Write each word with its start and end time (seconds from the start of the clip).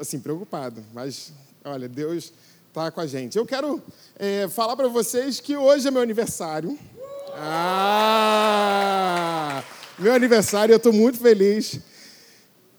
Assim, 0.00 0.18
preocupado, 0.20 0.82
mas 0.92 1.32
olha, 1.64 1.88
Deus 1.88 2.32
está 2.68 2.90
com 2.90 3.00
a 3.00 3.06
gente. 3.06 3.36
Eu 3.36 3.44
quero 3.44 3.82
é, 4.18 4.48
falar 4.48 4.76
para 4.76 4.88
vocês 4.88 5.38
que 5.40 5.56
hoje 5.56 5.86
é 5.86 5.90
meu 5.90 6.00
aniversário. 6.02 6.78
Ah! 7.34 8.82
Meu 9.98 10.14
aniversário, 10.14 10.72
eu 10.72 10.78
estou 10.78 10.92
muito 10.92 11.18
feliz. 11.18 11.78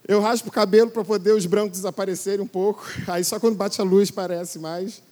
Eu 0.06 0.20
raspo 0.20 0.48
o 0.48 0.52
cabelo 0.52 0.90
para 0.90 1.02
poder 1.04 1.32
os 1.32 1.46
brancos 1.46 1.78
desaparecerem 1.78 2.44
um 2.44 2.48
pouco. 2.48 2.84
Aí 3.06 3.24
só 3.24 3.40
quando 3.40 3.56
bate 3.56 3.80
a 3.80 3.84
luz 3.84 4.10
parece 4.10 4.58
mais. 4.58 5.02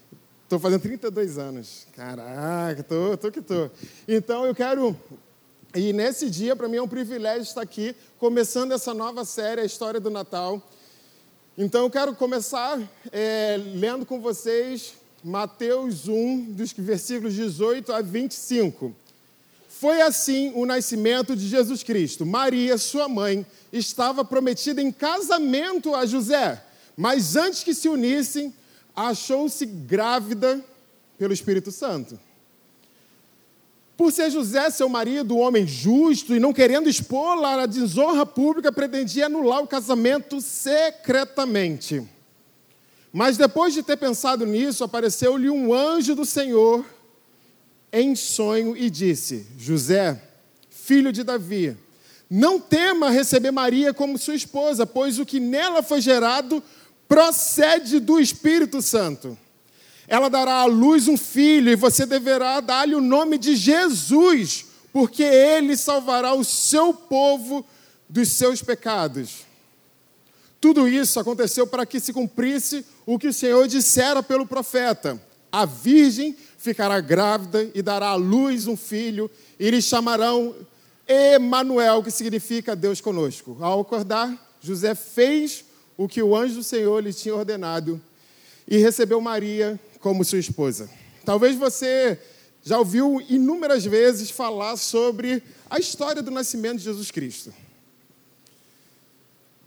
Estou 0.45 0.59
fazendo 0.59 0.83
32 0.83 1.39
anos. 1.39 1.87
Caraca, 1.97 2.83
tô, 2.83 3.17
tô 3.17 3.31
que 3.31 3.41
tô. 3.41 3.71
Então 4.07 4.45
eu 4.45 4.55
quero. 4.55 4.95
E 5.75 5.95
nesse 5.95 6.29
dia, 6.29 6.55
para 6.55 6.69
mim 6.69 6.77
é 6.77 6.83
um 6.83 6.89
privilégio 6.89 7.45
estar 7.45 7.63
aqui, 7.63 7.97
começando 8.19 8.73
essa 8.73 8.93
nova 8.93 9.25
série, 9.25 9.63
a 9.63 9.65
história 9.65 9.99
do 9.99 10.11
Natal. 10.11 10.61
Então 11.57 11.83
eu 11.83 11.91
quero 11.91 12.15
começar 12.15 12.81
é, 13.13 13.61
lendo 13.75 14.07
com 14.07 14.19
vocês 14.19 14.95
Mateus 15.23 16.09
1, 16.09 16.53
dos 16.53 16.73
versículos 16.73 17.35
18 17.35 17.93
a 17.93 18.01
25. 18.01 18.95
Foi 19.69 20.01
assim 20.01 20.51
o 20.55 20.65
nascimento 20.65 21.37
de 21.37 21.47
Jesus 21.47 21.83
Cristo. 21.83 22.25
Maria, 22.25 22.79
sua 22.79 23.07
mãe, 23.07 23.45
estava 23.71 24.25
prometida 24.25 24.81
em 24.81 24.91
casamento 24.91 25.95
a 25.95 26.07
José, 26.07 26.65
mas 26.97 27.37
antes 27.37 27.63
que 27.63 27.75
se 27.75 27.87
unissem, 27.87 28.55
achou-se 28.97 29.67
grávida 29.67 30.65
pelo 31.19 31.35
Espírito 31.35 31.71
Santo. 31.71 32.19
Por 33.97 34.11
ser 34.11 34.31
José, 34.31 34.71
seu 34.71 34.89
marido, 34.89 35.37
um 35.37 35.41
homem 35.41 35.67
justo 35.67 36.35
e 36.35 36.41
não 36.41 36.53
querendo 36.53 36.89
expor-la 36.89 37.63
à 37.63 37.67
desonra 37.67 38.25
pública, 38.25 38.73
pretendia 38.73 39.27
anular 39.27 39.63
o 39.63 39.67
casamento 39.67 40.41
secretamente. 40.41 42.03
Mas 43.13 43.37
depois 43.37 43.75
de 43.75 43.83
ter 43.83 43.97
pensado 43.99 44.47
nisso, 44.47 44.83
apareceu-lhe 44.83 45.51
um 45.51 45.75
anjo 45.75 46.15
do 46.15 46.25
Senhor 46.25 46.85
em 47.93 48.17
sonho 48.17 48.75
e 48.75 48.89
disse: 48.89 49.47
José, 49.59 50.21
filho 50.71 51.13
de 51.13 51.23
Davi, 51.23 51.77
não 52.31 52.59
tema 52.59 53.11
receber 53.11 53.51
Maria 53.51 53.93
como 53.93 54.17
sua 54.17 54.35
esposa, 54.35 54.87
pois 54.87 55.19
o 55.19 55.27
que 55.27 55.39
nela 55.39 55.83
foi 55.83 56.01
gerado 56.01 56.63
procede 57.07 58.01
do 58.01 58.19
Espírito 58.19 58.81
Santo. 58.81 59.37
Ela 60.13 60.29
dará 60.29 60.57
à 60.57 60.65
luz 60.67 61.09
um 61.09 61.17
filho 61.17 61.71
e 61.71 61.75
você 61.75 62.05
deverá 62.05 62.61
dar-lhe 62.61 62.95
o 62.95 63.01
nome 63.01 63.39
de 63.39 63.57
Jesus, 63.57 64.67
porque 64.93 65.23
ele 65.23 65.75
salvará 65.75 66.35
o 66.35 66.45
seu 66.45 66.93
povo 66.93 67.65
dos 68.07 68.29
seus 68.29 68.61
pecados. 68.61 69.47
Tudo 70.61 70.87
isso 70.87 71.19
aconteceu 71.19 71.67
para 71.67 71.87
que 71.87 71.99
se 71.99 72.13
cumprisse 72.13 72.85
o 73.07 73.19
que 73.19 73.29
o 73.29 73.33
Senhor 73.33 73.67
dissera 73.67 74.23
pelo 74.23 74.45
profeta: 74.45 75.19
a 75.51 75.65
virgem 75.65 76.37
ficará 76.59 77.01
grávida 77.01 77.71
e 77.75 77.81
dará 77.81 78.09
à 78.09 78.15
luz 78.15 78.67
um 78.67 78.77
filho, 78.77 79.31
e 79.59 79.71
lhe 79.71 79.81
chamarão 79.81 80.55
Emanuel, 81.09 82.03
que 82.03 82.11
significa 82.11 82.77
Deus 82.77 83.01
conosco. 83.01 83.57
Ao 83.63 83.81
acordar, 83.81 84.31
José 84.61 84.95
fez 84.95 85.65
o 85.97 86.07
que 86.07 86.23
o 86.23 86.37
anjo 86.37 86.57
do 86.57 86.63
Senhor 86.63 87.03
lhe 87.03 87.15
tinha 87.15 87.35
ordenado 87.35 87.99
e 88.69 88.77
recebeu 88.77 89.21
Maria 89.23 89.81
como 90.03 90.25
sua 90.25 90.41
esposa. 90.41 90.91
Talvez 91.25 91.57
você 91.57 92.19
já 92.63 92.79
ouviu 92.79 93.25
inúmeras 93.29 93.85
vezes 93.85 94.31
falar 94.31 94.77
sobre 94.77 95.43
a 95.71 95.79
história 95.79 96.21
do 96.21 96.31
nascimento 96.31 96.79
de 96.79 96.85
Jesus 96.85 97.11
Cristo. 97.11 97.55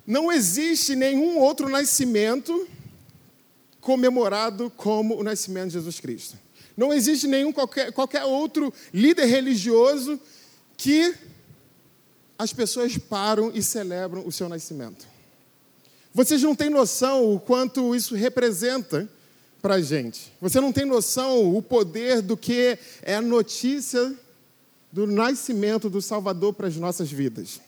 Não 0.05 0.31
existe 0.31 0.95
nenhum 0.95 1.39
outro 1.39 1.67
nascimento 1.69 2.67
comemorado 3.79 4.69
como 4.75 5.17
o 5.17 5.23
nascimento 5.23 5.67
de 5.67 5.73
Jesus 5.73 5.99
Cristo. 5.99 6.37
Não 6.75 6.93
existe 6.93 7.27
nenhum 7.27 7.53
qualquer, 7.53 7.91
qualquer 7.93 8.25
outro 8.25 8.73
líder 8.93 9.25
religioso 9.25 10.19
que 10.77 11.15
as 12.37 12.51
pessoas 12.51 12.97
param 12.97 13.51
e 13.55 13.63
celebram 13.63 14.27
o 14.27 14.31
seu 14.31 14.49
nascimento. 14.49 15.07
Vocês 16.13 16.43
não 16.43 16.53
têm 16.53 16.69
noção 16.69 17.33
o 17.33 17.39
quanto 17.39 17.95
isso 17.95 18.15
representa 18.15 19.09
para 19.65 19.75
a 19.75 19.81
gente. 19.81 20.31
Você 20.39 20.61
não 20.61 20.71
tem 20.71 20.85
noção 20.85 21.57
o 21.57 21.59
poder 21.59 22.21
do 22.21 22.37
que 22.37 22.77
é 23.01 23.15
a 23.15 23.21
notícia 23.21 24.13
do 24.91 25.07
nascimento 25.07 25.89
do 25.89 26.03
Salvador 26.03 26.53
para 26.53 26.67
as 26.67 26.75
nossas 26.75 27.11
vidas. 27.11 27.59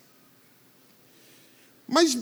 Mas 1.88 2.16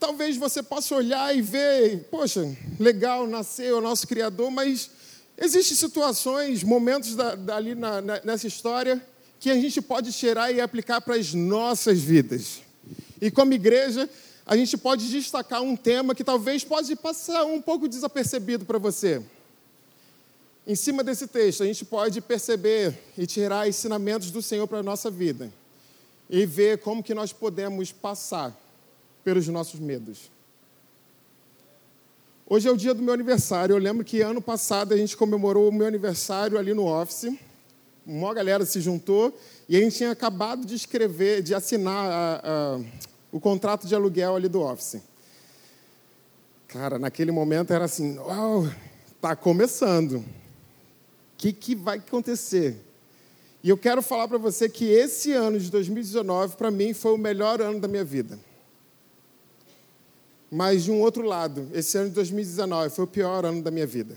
talvez 0.00 0.38
você 0.38 0.62
possa 0.62 0.94
olhar 0.94 1.36
e 1.36 1.42
ver, 1.42 2.08
poxa, 2.10 2.56
legal, 2.80 3.26
nasceu 3.26 3.76
o 3.76 3.80
nosso 3.82 4.08
Criador, 4.08 4.50
mas 4.50 4.88
existem 5.36 5.76
situações, 5.76 6.62
momentos 6.62 7.14
da, 7.14 7.34
dali 7.34 7.74
na, 7.74 8.00
na, 8.00 8.20
nessa 8.24 8.46
história 8.46 9.06
que 9.38 9.50
a 9.50 9.56
gente 9.56 9.82
pode 9.82 10.10
tirar 10.10 10.50
e 10.52 10.58
aplicar 10.58 11.02
para 11.02 11.16
as 11.16 11.34
nossas 11.34 12.00
vidas. 12.00 12.62
E 13.20 13.30
como 13.30 13.52
igreja, 13.52 14.08
a 14.44 14.56
gente 14.56 14.76
pode 14.76 15.08
destacar 15.08 15.62
um 15.62 15.76
tema 15.76 16.14
que 16.14 16.24
talvez 16.24 16.64
pode 16.64 16.94
passar 16.96 17.44
um 17.44 17.60
pouco 17.60 17.88
desapercebido 17.88 18.64
para 18.64 18.78
você. 18.78 19.22
Em 20.66 20.74
cima 20.74 21.02
desse 21.02 21.26
texto, 21.26 21.62
a 21.62 21.66
gente 21.66 21.84
pode 21.84 22.20
perceber 22.20 22.96
e 23.16 23.26
tirar 23.26 23.68
ensinamentos 23.68 24.30
do 24.30 24.42
Senhor 24.42 24.66
para 24.66 24.78
a 24.78 24.82
nossa 24.82 25.10
vida 25.10 25.52
e 26.30 26.46
ver 26.46 26.78
como 26.78 27.02
que 27.02 27.14
nós 27.14 27.32
podemos 27.32 27.92
passar 27.92 28.56
pelos 29.24 29.46
nossos 29.48 29.78
medos. 29.78 30.30
Hoje 32.48 32.68
é 32.68 32.70
o 32.70 32.76
dia 32.76 32.94
do 32.94 33.02
meu 33.02 33.14
aniversário. 33.14 33.74
Eu 33.74 33.78
lembro 33.78 34.04
que 34.04 34.20
ano 34.20 34.42
passado 34.42 34.92
a 34.92 34.96
gente 34.96 35.16
comemorou 35.16 35.68
o 35.68 35.72
meu 35.72 35.86
aniversário 35.86 36.58
ali 36.58 36.74
no 36.74 36.86
office. 36.86 37.32
Uma 38.06 38.34
galera 38.34 38.64
se 38.66 38.80
juntou 38.80 39.36
e 39.68 39.76
a 39.76 39.80
gente 39.80 39.96
tinha 39.96 40.10
acabado 40.10 40.66
de 40.66 40.74
escrever, 40.74 41.42
de 41.42 41.54
assinar 41.54 42.10
a, 42.10 42.40
a 42.44 42.80
o 43.32 43.40
contrato 43.40 43.86
de 43.86 43.94
aluguel 43.94 44.36
ali 44.36 44.46
do 44.46 44.60
office. 44.60 45.00
Cara, 46.68 46.98
naquele 46.98 47.32
momento 47.32 47.72
era 47.72 47.86
assim, 47.86 48.18
uau, 48.18 48.68
tá 49.20 49.34
começando. 49.34 50.16
O 50.18 50.24
que, 51.38 51.52
que 51.52 51.74
vai 51.74 51.98
acontecer? 51.98 52.76
E 53.64 53.68
eu 53.68 53.78
quero 53.78 54.02
falar 54.02 54.28
para 54.28 54.38
você 54.38 54.68
que 54.68 54.84
esse 54.84 55.32
ano 55.32 55.58
de 55.58 55.70
2019, 55.70 56.56
para 56.56 56.70
mim, 56.70 56.92
foi 56.92 57.12
o 57.12 57.18
melhor 57.18 57.60
ano 57.60 57.80
da 57.80 57.88
minha 57.88 58.04
vida. 58.04 58.38
Mas, 60.50 60.84
de 60.84 60.90
um 60.90 61.00
outro 61.00 61.22
lado, 61.22 61.68
esse 61.72 61.96
ano 61.96 62.10
de 62.10 62.14
2019 62.16 62.90
foi 62.90 63.04
o 63.04 63.08
pior 63.08 63.44
ano 63.46 63.62
da 63.62 63.70
minha 63.70 63.86
vida. 63.86 64.16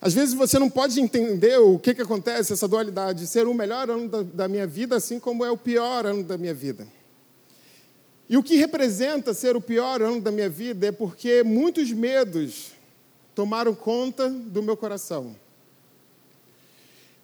Às 0.00 0.14
vezes 0.14 0.34
você 0.34 0.58
não 0.58 0.70
pode 0.70 0.98
entender 0.98 1.58
o 1.58 1.78
que, 1.78 1.94
que 1.94 2.02
acontece, 2.02 2.52
essa 2.52 2.66
dualidade, 2.66 3.26
ser 3.26 3.46
o 3.46 3.52
melhor 3.52 3.90
ano 3.90 4.08
da, 4.08 4.22
da 4.22 4.48
minha 4.48 4.66
vida, 4.66 4.96
assim 4.96 5.20
como 5.20 5.44
é 5.44 5.50
o 5.50 5.56
pior 5.56 6.06
ano 6.06 6.24
da 6.24 6.38
minha 6.38 6.54
vida. 6.54 6.86
E 8.30 8.36
o 8.36 8.44
que 8.44 8.54
representa 8.54 9.34
ser 9.34 9.56
o 9.56 9.60
pior 9.60 10.00
ano 10.00 10.20
da 10.20 10.30
minha 10.30 10.48
vida 10.48 10.86
é 10.86 10.92
porque 10.92 11.42
muitos 11.42 11.90
medos 11.90 12.70
tomaram 13.34 13.74
conta 13.74 14.30
do 14.30 14.62
meu 14.62 14.76
coração. 14.76 15.34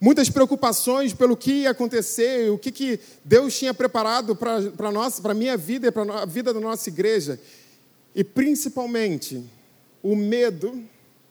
Muitas 0.01 0.29
preocupações 0.29 1.15
pelo 1.15 1.37
que 1.37 1.63
ia 1.63 1.71
acontecer, 1.71 2.51
o 2.51 2.59
que, 2.59 2.73
que 2.73 2.99
Deus 3.25 3.57
tinha 3.57 3.73
preparado 3.73 4.35
para 4.35 5.31
a 5.31 5.35
minha 5.35 5.57
vida 5.57 5.87
e 5.87 5.93
para 5.93 6.23
a 6.23 6.27
vida 6.27 6.53
da 6.53 6.59
nossa 6.59 6.89
igreja. 6.89 7.39
E 8.13 8.25
principalmente 8.25 9.45
o 10.03 10.17
medo 10.17 10.83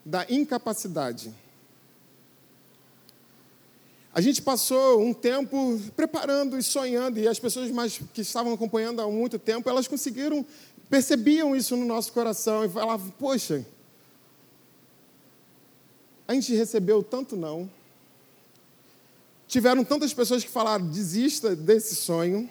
da 0.06 0.26
incapacidade. 0.30 1.34
A 4.16 4.22
gente 4.22 4.42
passou 4.42 5.02
um 5.02 5.14
tempo 5.14 5.78
preparando 5.94 6.58
e 6.58 6.64
sonhando, 6.64 7.20
e 7.20 7.28
as 7.28 7.38
pessoas 7.38 7.70
mais 7.70 8.00
que 8.14 8.22
estavam 8.22 8.54
acompanhando 8.54 9.02
há 9.02 9.12
muito 9.12 9.38
tempo, 9.38 9.70
elas 9.70 9.90
conseguiram, 9.90 10.46
percebiam 10.90 11.54
isso 11.54 11.76
no 11.76 11.86
nosso 11.86 12.14
coração 12.14 12.64
e 12.64 12.70
falavam: 12.70 13.10
Poxa, 13.20 13.66
a 16.26 16.34
gente 16.34 16.56
recebeu 16.56 17.04
tanto 17.04 17.36
não. 17.36 17.70
Tiveram 19.50 19.84
tantas 19.84 20.14
pessoas 20.14 20.46
que 20.46 20.50
falaram: 20.50 20.88
desista 20.88 21.54
desse 21.54 21.94
sonho, 21.94 22.50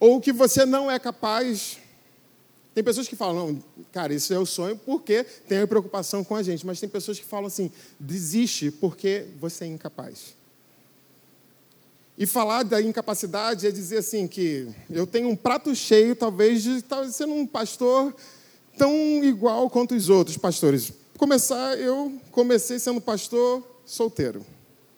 ou 0.00 0.20
que 0.20 0.32
você 0.32 0.66
não 0.66 0.90
é 0.90 0.98
capaz. 0.98 1.78
Tem 2.74 2.82
pessoas 2.82 3.06
que 3.06 3.14
falam, 3.14 3.52
não, 3.52 3.64
cara, 3.92 4.12
isso 4.12 4.34
é 4.34 4.38
o 4.40 4.44
sonho 4.44 4.76
porque 4.76 5.22
tem 5.46 5.64
preocupação 5.64 6.24
com 6.24 6.34
a 6.34 6.42
gente, 6.42 6.66
mas 6.66 6.80
tem 6.80 6.88
pessoas 6.88 7.16
que 7.16 7.24
falam 7.24 7.46
assim: 7.46 7.70
desiste 8.00 8.72
porque 8.72 9.28
você 9.38 9.62
é 9.62 9.68
incapaz. 9.68 10.34
E 12.16 12.26
falar 12.26 12.62
da 12.62 12.80
incapacidade 12.80 13.66
é 13.66 13.70
dizer 13.72 13.98
assim 13.98 14.28
que 14.28 14.68
eu 14.88 15.06
tenho 15.06 15.28
um 15.28 15.34
prato 15.34 15.74
cheio, 15.74 16.14
talvez, 16.14 16.62
de 16.62 16.80
talvez 16.82 17.16
sendo 17.16 17.34
um 17.34 17.46
pastor 17.46 18.14
tão 18.78 18.94
igual 19.24 19.68
quanto 19.68 19.94
os 19.94 20.08
outros 20.08 20.36
pastores. 20.36 20.92
Começar, 21.18 21.76
eu 21.78 22.12
comecei 22.30 22.78
sendo 22.78 23.00
pastor 23.00 23.62
solteiro. 23.84 24.44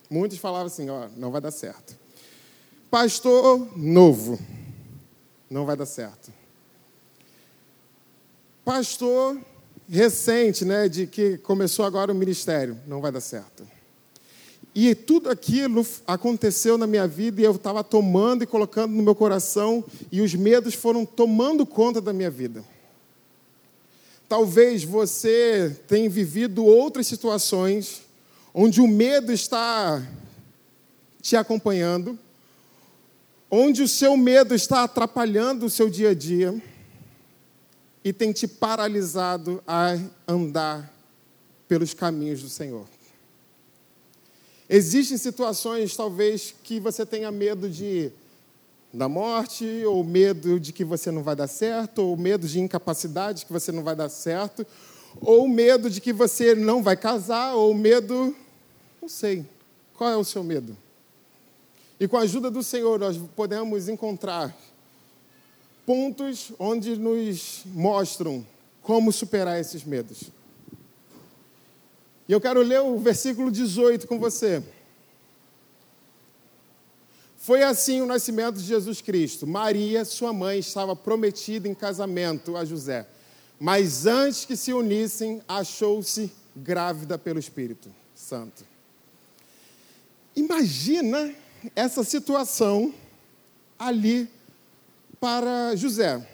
Muitos 0.09 0.37
falavam 0.37 0.67
assim, 0.67 0.89
ó, 0.89 1.07
não 1.17 1.31
vai 1.31 1.41
dar 1.41 1.51
certo. 1.51 1.97
Pastor 2.89 3.67
novo, 3.75 4.39
não 5.49 5.65
vai 5.65 5.75
dar 5.75 5.85
certo. 5.85 6.31
pastor 8.63 9.39
recente, 9.89 10.65
né, 10.65 10.89
de 10.89 11.07
que 11.07 11.37
começou 11.37 11.85
agora 11.85 12.11
o 12.11 12.15
ministério, 12.15 12.77
não 12.85 13.01
vai 13.01 13.11
dar 13.11 13.21
certo. 13.21 13.65
E 14.79 14.93
tudo 14.93 15.31
aquilo 15.31 15.83
aconteceu 16.05 16.77
na 16.77 16.85
minha 16.85 17.07
vida 17.07 17.41
e 17.41 17.43
eu 17.43 17.55
estava 17.55 17.83
tomando 17.83 18.43
e 18.43 18.45
colocando 18.45 18.93
no 18.93 19.01
meu 19.01 19.15
coração 19.15 19.83
e 20.11 20.21
os 20.21 20.35
medos 20.35 20.75
foram 20.75 21.03
tomando 21.03 21.65
conta 21.65 21.99
da 21.99 22.13
minha 22.13 22.29
vida. 22.29 22.63
Talvez 24.29 24.83
você 24.83 25.75
tenha 25.87 26.07
vivido 26.07 26.63
outras 26.63 27.07
situações 27.07 28.03
onde 28.53 28.79
o 28.79 28.87
medo 28.87 29.33
está 29.33 30.07
te 31.23 31.35
acompanhando, 31.35 32.15
onde 33.49 33.81
o 33.81 33.87
seu 33.87 34.15
medo 34.15 34.53
está 34.53 34.83
atrapalhando 34.83 35.65
o 35.65 35.71
seu 35.71 35.89
dia 35.89 36.11
a 36.11 36.13
dia 36.13 36.53
e 38.03 38.13
tem 38.13 38.31
te 38.31 38.47
paralisado 38.47 39.59
a 39.67 39.97
andar 40.27 40.93
pelos 41.67 41.95
caminhos 41.95 42.43
do 42.43 42.49
Senhor. 42.49 42.85
Existem 44.69 45.17
situações, 45.17 45.95
talvez, 45.95 46.53
que 46.63 46.79
você 46.79 47.05
tenha 47.05 47.31
medo 47.31 47.69
de 47.69 48.11
da 48.91 49.07
morte, 49.07 49.65
ou 49.85 50.03
medo 50.03 50.59
de 50.59 50.71
que 50.71 50.83
você 50.83 51.11
não 51.11 51.21
vai 51.21 51.35
dar 51.35 51.47
certo, 51.47 51.99
ou 51.99 52.17
medo 52.17 52.47
de 52.47 52.59
incapacidade 52.59 53.45
que 53.45 53.53
você 53.53 53.71
não 53.71 53.83
vai 53.83 53.95
dar 53.95 54.09
certo, 54.09 54.65
ou 55.21 55.47
medo 55.47 55.89
de 55.89 56.01
que 56.01 56.13
você 56.13 56.55
não 56.55 56.81
vai 56.81 56.97
casar, 56.97 57.53
ou 57.53 57.73
medo, 57.73 58.35
não 59.01 59.09
sei. 59.09 59.45
Qual 59.93 60.09
é 60.09 60.17
o 60.17 60.23
seu 60.23 60.43
medo? 60.43 60.75
E 61.99 62.07
com 62.07 62.17
a 62.17 62.21
ajuda 62.21 62.49
do 62.51 62.63
Senhor 62.63 62.99
nós 62.99 63.17
podemos 63.35 63.89
encontrar 63.89 64.55
pontos 65.85 66.51
onde 66.59 66.97
nos 66.97 67.63
mostram 67.65 68.45
como 68.81 69.11
superar 69.11 69.59
esses 69.59 69.83
medos. 69.83 70.31
E 72.27 72.31
eu 72.31 72.41
quero 72.41 72.61
ler 72.61 72.81
o 72.81 72.97
versículo 72.97 73.49
18 73.49 74.07
com 74.07 74.19
você. 74.19 74.61
Foi 77.37 77.63
assim 77.63 78.01
o 78.01 78.05
nascimento 78.05 78.57
de 78.57 78.65
Jesus 78.65 78.99
Cristo. 78.99 79.47
Maria, 79.47 80.03
sua 80.03 80.33
mãe, 80.33 80.59
estava 80.59 80.95
prometida 80.95 81.67
em 81.67 81.73
casamento 81.73 82.57
a 82.57 82.65
José. 82.65 83.07
Mas 83.57 84.05
antes 84.05 84.43
que 84.43 84.57
se 84.57 84.73
unissem, 84.73 85.41
achou-se 85.47 86.29
grávida 86.55 87.17
pelo 87.17 87.39
Espírito 87.39 87.89
Santo. 88.13 88.65
Imagina 90.35 91.33
essa 91.75 92.03
situação 92.03 92.93
ali 93.79 94.29
para 95.19 95.75
José. 95.75 96.27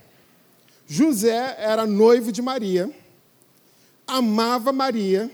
José 0.87 1.55
era 1.59 1.85
noivo 1.85 2.31
de 2.31 2.41
Maria, 2.41 2.91
amava 4.05 4.73
Maria, 4.73 5.31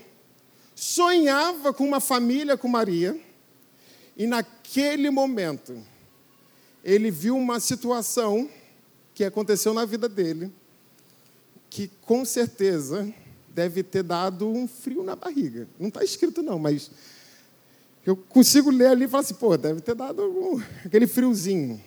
sonhava 0.80 1.74
com 1.74 1.84
uma 1.84 2.00
família 2.00 2.56
com 2.56 2.66
Maria, 2.66 3.14
e 4.16 4.26
naquele 4.26 5.10
momento 5.10 5.76
ele 6.82 7.10
viu 7.10 7.36
uma 7.36 7.60
situação 7.60 8.48
que 9.12 9.22
aconteceu 9.22 9.74
na 9.74 9.84
vida 9.84 10.08
dele, 10.08 10.50
que 11.68 11.90
com 12.00 12.24
certeza 12.24 13.12
deve 13.50 13.82
ter 13.82 14.02
dado 14.02 14.48
um 14.48 14.66
frio 14.66 15.02
na 15.02 15.14
barriga. 15.14 15.68
Não 15.78 15.88
está 15.88 16.02
escrito, 16.02 16.42
não, 16.42 16.58
mas 16.58 16.90
eu 18.06 18.16
consigo 18.16 18.70
ler 18.70 18.86
ali 18.86 19.04
e 19.04 19.08
falar 19.08 19.20
assim, 19.20 19.34
pô, 19.34 19.54
deve 19.58 19.82
ter 19.82 19.94
dado 19.94 20.22
um, 20.22 20.62
aquele 20.82 21.06
friozinho. 21.06 21.78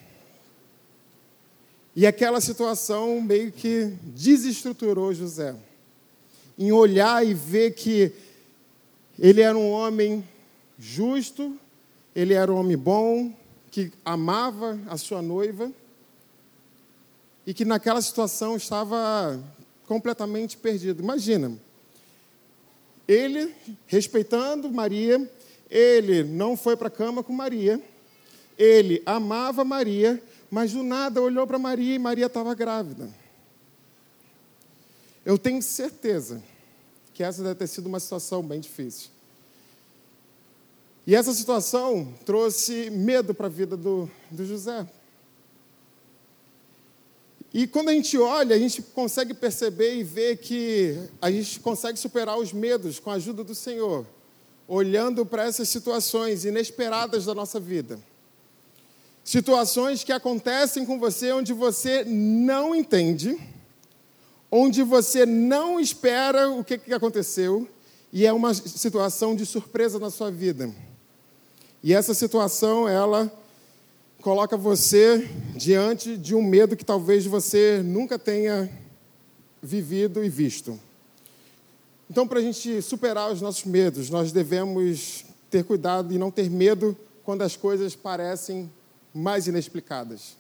E 1.96 2.06
aquela 2.06 2.40
situação 2.40 3.20
meio 3.20 3.52
que 3.52 3.92
desestruturou 4.04 5.16
José. 5.16 5.56
Em 6.60 6.72
olhar 6.72 7.26
e 7.26 7.34
ver 7.34 7.72
que 7.74 8.14
ele 9.18 9.42
era 9.42 9.58
um 9.58 9.70
homem 9.72 10.28
justo, 10.78 11.58
ele 12.16 12.34
era 12.34 12.52
um 12.52 12.58
homem 12.58 12.78
bom, 12.78 13.32
que 13.72 13.92
amava 14.04 14.80
a 14.88 14.98
sua 14.98 15.22
noiva, 15.22 15.72
e 17.46 17.54
que 17.54 17.66
naquela 17.66 18.02
situação 18.02 18.56
estava 18.56 19.42
completamente 19.88 20.58
perdido. 20.58 21.04
Imagina, 21.04 21.58
ele 23.08 23.54
respeitando 23.86 24.72
Maria, 24.72 25.30
ele 25.70 26.24
não 26.24 26.56
foi 26.56 26.76
para 26.76 26.88
a 26.88 26.92
cama 26.92 27.24
com 27.24 27.34
Maria, 27.34 27.82
ele 28.58 29.02
amava 29.06 29.64
Maria, 29.64 30.22
mas 30.50 30.72
do 30.72 30.84
nada 30.84 31.22
olhou 31.22 31.46
para 31.46 31.60
Maria 31.60 31.96
e 31.96 32.00
Maria 32.00 32.28
estava 32.28 32.54
grávida. 32.54 33.10
Eu 35.26 35.38
tenho 35.38 35.62
certeza 35.62 36.44
que 37.14 37.24
essa 37.24 37.44
deve 37.44 37.56
ter 37.56 37.68
sido 37.68 37.88
uma 37.88 38.00
situação 38.00 38.42
bem 38.42 38.60
difícil. 38.60 39.10
E 41.06 41.16
essa 41.16 41.34
situação 41.34 42.14
trouxe 42.26 42.90
medo 42.90 43.34
para 43.34 43.48
a 43.48 43.50
vida 43.50 43.76
do, 43.76 44.10
do 44.32 44.46
José. 44.46 44.88
E 47.54 47.68
quando 47.68 47.90
a 47.90 47.94
gente 47.94 48.18
olha, 48.18 48.56
a 48.56 48.60
gente 48.60 48.82
consegue 48.82 49.34
perceber 49.34 49.96
e 49.96 50.04
ver 50.04 50.38
que 50.38 50.98
a 51.22 51.30
gente 51.30 51.60
consegue 51.60 52.00
superar 52.00 52.40
os 52.40 52.52
medos 52.52 53.00
com 53.00 53.12
a 53.12 53.16
ajuda 53.16 53.44
do 53.44 53.54
Senhor, 53.54 54.08
olhando 54.68 55.24
para 55.24 55.44
essas 55.44 55.70
situações 55.70 56.46
inesperadas 56.46 57.26
da 57.26 57.36
nossa 57.36 57.60
vida. 57.60 58.00
Situações 59.24 60.04
que 60.04 60.12
acontecem 60.12 60.86
com 60.86 61.00
você 61.00 61.32
onde 61.32 61.54
você 61.54 62.04
não 62.06 62.74
entende, 62.74 63.38
onde 64.56 64.84
você 64.84 65.26
não 65.26 65.80
espera 65.80 66.52
o 66.52 66.64
que, 66.64 66.78
que 66.78 66.94
aconteceu, 66.94 67.68
e 68.12 68.24
é 68.24 68.32
uma 68.32 68.54
situação 68.54 69.36
de 69.36 69.48
surpresa 69.48 69.98
na 69.98 70.12
sua 70.12 70.30
vida. 70.30 70.72
E 71.84 71.92
essa 71.92 72.14
situação, 72.14 72.88
ela 72.88 73.34
coloca 74.22 74.56
você 74.56 75.28
diante 75.56 76.16
de 76.16 76.36
um 76.36 76.44
medo 76.44 76.78
que 76.78 76.86
talvez 76.86 77.26
você 77.26 77.82
nunca 77.84 78.20
tenha 78.20 78.70
vivido 79.60 80.24
e 80.24 80.30
visto. 80.30 80.80
Então, 82.08 82.28
para 82.28 82.38
a 82.38 82.44
gente 82.44 82.80
superar 82.80 83.32
os 83.32 83.42
nossos 83.42 83.66
medos, 83.66 84.12
nós 84.12 84.32
devemos 84.32 85.26
ter 85.50 85.64
cuidado 85.64 86.14
e 86.14 86.20
não 86.20 86.30
ter 86.30 86.48
medo 86.48 86.96
quando 87.24 87.42
as 87.42 87.56
coisas 87.56 87.96
parecem 87.96 88.72
mais 89.12 89.48
inexplicadas. 89.48 90.38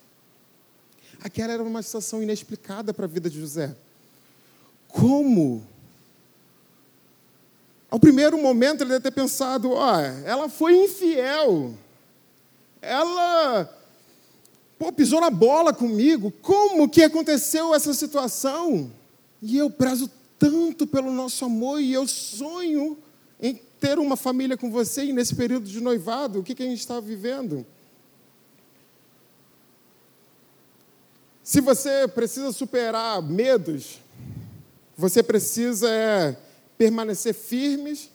Aquela 1.19 1.53
era 1.53 1.63
uma 1.63 1.81
situação 1.81 2.21
inexplicada 2.21 2.93
para 2.93 3.05
a 3.05 3.07
vida 3.07 3.27
de 3.27 3.39
José. 3.39 3.75
Como? 4.93 5.65
Ao 7.89 7.99
primeiro 7.99 8.37
momento 8.37 8.81
ele 8.81 8.91
deve 8.91 9.01
ter 9.01 9.11
pensado: 9.11 9.71
ó, 9.71 9.99
ela 9.99 10.47
foi 10.47 10.85
infiel. 10.85 11.73
Ela 12.79 13.69
pô, 14.77 14.93
pisou 14.93 15.19
na 15.19 15.31
bola 15.31 15.73
comigo. 15.73 16.31
Como 16.41 16.87
que 16.87 17.01
aconteceu 17.03 17.73
essa 17.73 17.93
situação? 17.93 18.91
E 19.41 19.57
eu 19.57 19.69
prezo 19.69 20.09
tanto 20.37 20.85
pelo 20.85 21.11
nosso 21.11 21.43
amor 21.43 21.81
e 21.81 21.91
eu 21.91 22.07
sonho 22.07 22.97
em 23.41 23.59
ter 23.79 23.97
uma 23.97 24.15
família 24.15 24.55
com 24.55 24.69
você 24.69 25.05
e 25.05 25.13
nesse 25.13 25.35
período 25.35 25.67
de 25.67 25.81
noivado, 25.81 26.39
o 26.39 26.43
que, 26.43 26.53
que 26.53 26.63
a 26.63 26.67
gente 26.67 26.79
está 26.79 26.99
vivendo? 26.99 27.65
Se 31.43 31.59
você 31.59 32.07
precisa 32.07 32.51
superar 32.51 33.21
medos, 33.21 34.02
você 34.95 35.23
precisa 35.23 35.89
é, 35.89 36.37
permanecer 36.77 37.33
firmes, 37.33 38.09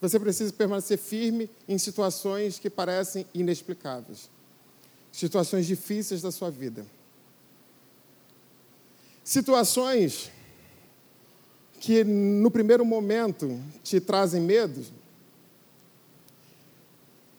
você 0.00 0.18
precisa 0.18 0.52
permanecer 0.52 0.98
firme 0.98 1.50
em 1.68 1.78
situações 1.78 2.58
que 2.58 2.70
parecem 2.70 3.26
inexplicáveis, 3.34 4.30
situações 5.12 5.66
difíceis 5.66 6.22
da 6.22 6.30
sua 6.30 6.50
vida. 6.50 6.86
Situações 9.24 10.30
que 11.80 12.04
no 12.04 12.50
primeiro 12.50 12.84
momento 12.84 13.60
te 13.82 14.00
trazem 14.00 14.40
medo, 14.40 14.84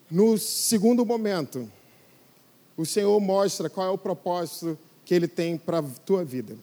no 0.09 0.37
segundo 0.37 1.05
momento, 1.05 1.69
o 2.77 2.85
Senhor 2.85 3.19
mostra 3.19 3.69
qual 3.69 3.87
é 3.87 3.89
o 3.89 3.97
propósito 3.97 4.77
que 5.03 5.13
Ele 5.13 5.27
tem 5.27 5.57
para 5.57 5.79
a 5.79 5.83
tua 5.83 6.23
vida. 6.23 6.57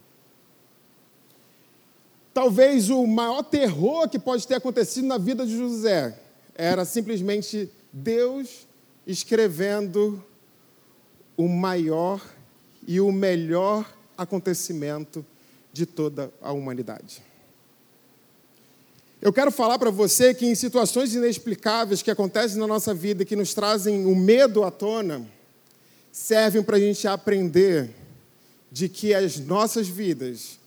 Talvez 2.34 2.90
o 2.90 3.06
maior 3.06 3.44
terror 3.44 4.08
que 4.08 4.18
pode 4.18 4.44
ter 4.46 4.56
acontecido 4.56 5.06
na 5.06 5.16
vida 5.16 5.46
de 5.46 5.56
José 5.56 6.18
era 6.52 6.84
simplesmente 6.84 7.70
Deus 7.92 8.66
escrevendo 9.06 10.22
o 11.36 11.48
maior 11.48 12.20
e 12.88 13.00
o 13.00 13.12
melhor 13.12 13.88
acontecimento 14.18 15.24
de 15.72 15.86
toda 15.86 16.32
a 16.42 16.50
humanidade. 16.50 17.22
Eu 19.22 19.32
quero 19.32 19.52
falar 19.52 19.78
para 19.78 19.90
você 19.90 20.34
que 20.34 20.44
em 20.44 20.56
situações 20.56 21.14
inexplicáveis 21.14 22.02
que 22.02 22.10
acontecem 22.10 22.58
na 22.58 22.66
nossa 22.66 22.92
vida, 22.92 23.24
que 23.24 23.36
nos 23.36 23.54
trazem 23.54 24.06
o 24.06 24.14
medo 24.14 24.64
à 24.64 24.72
tona, 24.72 25.24
servem 26.10 26.64
para 26.64 26.76
a 26.76 26.80
gente 26.80 27.06
aprender 27.06 27.90
de 28.72 28.88
que 28.88 29.14
as 29.14 29.38
nossas 29.38 29.86
vidas 29.86 30.58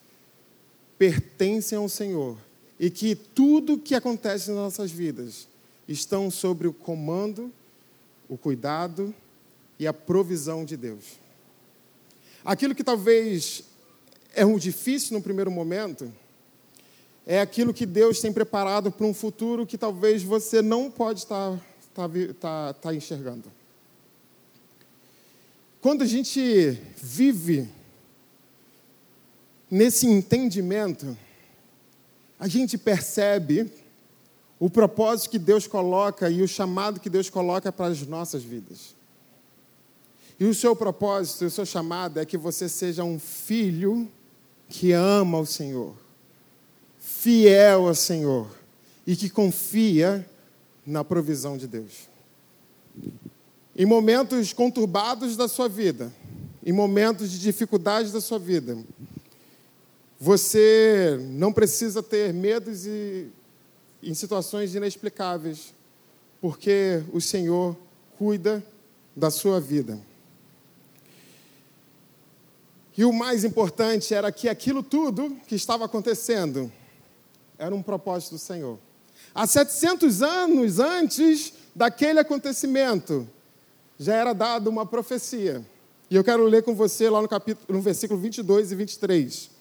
pertencem 0.97 1.77
ao 1.77 1.87
Senhor 1.87 2.37
e 2.79 2.89
que 2.89 3.15
tudo 3.15 3.77
que 3.77 3.95
acontece 3.95 4.49
nas 4.49 4.57
nossas 4.57 4.91
vidas 4.91 5.47
estão 5.87 6.29
sobre 6.29 6.67
o 6.67 6.73
comando, 6.73 7.51
o 8.27 8.37
cuidado 8.37 9.13
e 9.79 9.87
a 9.87 9.93
provisão 9.93 10.65
de 10.65 10.75
Deus. 10.75 11.03
Aquilo 12.43 12.75
que 12.75 12.83
talvez 12.83 13.63
é 14.33 14.45
um 14.45 14.57
difícil 14.57 15.17
no 15.17 15.23
primeiro 15.23 15.51
momento 15.51 16.11
é 17.25 17.41
aquilo 17.41 17.73
que 17.73 17.85
Deus 17.85 18.21
tem 18.21 18.31
preparado 18.31 18.89
para 18.89 19.05
um 19.05 19.13
futuro 19.13 19.65
que 19.65 19.77
talvez 19.77 20.23
você 20.23 20.61
não 20.61 20.89
pode 20.89 21.19
estar, 21.19 21.59
estar, 21.81 22.15
estar, 22.15 22.71
estar 22.71 22.95
enxergando. 22.95 23.51
Quando 25.81 26.03
a 26.03 26.05
gente 26.05 26.79
vive 26.95 27.67
nesse 29.69 30.07
entendimento, 30.07 31.17
a 32.39 32.47
gente 32.47 32.77
percebe 32.77 33.71
o 34.59 34.69
propósito 34.69 35.31
que 35.31 35.39
Deus 35.39 35.67
coloca 35.67 36.29
e 36.29 36.41
o 36.41 36.47
chamado 36.47 36.99
que 36.99 37.09
Deus 37.09 37.29
coloca 37.29 37.71
para 37.71 37.87
as 37.87 38.05
nossas 38.07 38.43
vidas. 38.43 38.95
E 40.39 40.45
o 40.45 40.53
seu 40.53 40.75
propósito, 40.75 41.45
o 41.45 41.49
seu 41.49 41.65
chamado 41.65 42.19
é 42.19 42.25
que 42.25 42.37
você 42.37 42.69
seja 42.69 43.03
um 43.03 43.19
filho 43.19 44.07
que 44.69 44.91
ama 44.91 45.39
o 45.39 45.45
Senhor, 45.45 45.95
fiel 46.99 47.87
ao 47.87 47.95
Senhor 47.95 48.47
e 49.05 49.15
que 49.15 49.29
confia 49.29 50.27
na 50.85 51.03
provisão 51.03 51.57
de 51.57 51.67
Deus. 51.67 52.07
Em 53.75 53.85
momentos 53.85 54.53
conturbados 54.53 55.35
da 55.35 55.47
sua 55.47 55.67
vida, 55.67 56.11
em 56.65 56.71
momentos 56.71 57.31
de 57.31 57.39
dificuldades 57.39 58.11
da 58.11 58.21
sua 58.21 58.37
vida, 58.37 58.77
você 60.19 61.17
não 61.29 61.53
precisa 61.53 62.01
ter 62.01 62.33
medos 62.33 62.85
e, 62.85 63.27
em 64.01 64.13
situações 64.13 64.73
inexplicáveis, 64.73 65.73
porque 66.41 67.03
o 67.13 67.21
Senhor 67.21 67.75
cuida 68.17 68.63
da 69.15 69.29
sua 69.29 69.59
vida. 69.59 69.99
E 72.97 73.05
o 73.05 73.13
mais 73.13 73.43
importante 73.43 74.13
era 74.13 74.31
que 74.31 74.49
aquilo 74.49 74.81
tudo 74.81 75.37
que 75.47 75.55
estava 75.55 75.85
acontecendo 75.85 76.71
era 77.59 77.73
um 77.73 77.83
propósito 77.83 78.31
do 78.31 78.39
Senhor. 78.39 78.79
Há 79.35 79.45
700 79.45 80.23
anos 80.23 80.79
antes 80.79 81.53
daquele 81.75 82.19
acontecimento, 82.19 83.27
já 83.99 84.15
era 84.15 84.33
dada 84.33 84.67
uma 84.67 84.85
profecia. 84.85 85.63
E 86.09 86.15
eu 86.15 86.23
quero 86.23 86.45
ler 86.45 86.63
com 86.63 86.73
você 86.73 87.07
lá 87.07 87.21
no 87.21 87.27
capítulo, 87.27 87.77
no 87.77 87.81
versículo 87.81 88.19
22 88.19 88.71
e 88.71 88.75
23. 88.75 89.56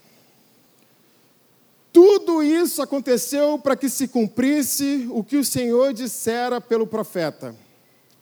Tudo 1.96 2.42
isso 2.42 2.82
aconteceu 2.82 3.58
para 3.58 3.74
que 3.74 3.88
se 3.88 4.06
cumprisse 4.06 5.08
o 5.10 5.24
que 5.24 5.38
o 5.38 5.42
Senhor 5.42 5.94
dissera 5.94 6.60
pelo 6.60 6.86
profeta: 6.86 7.56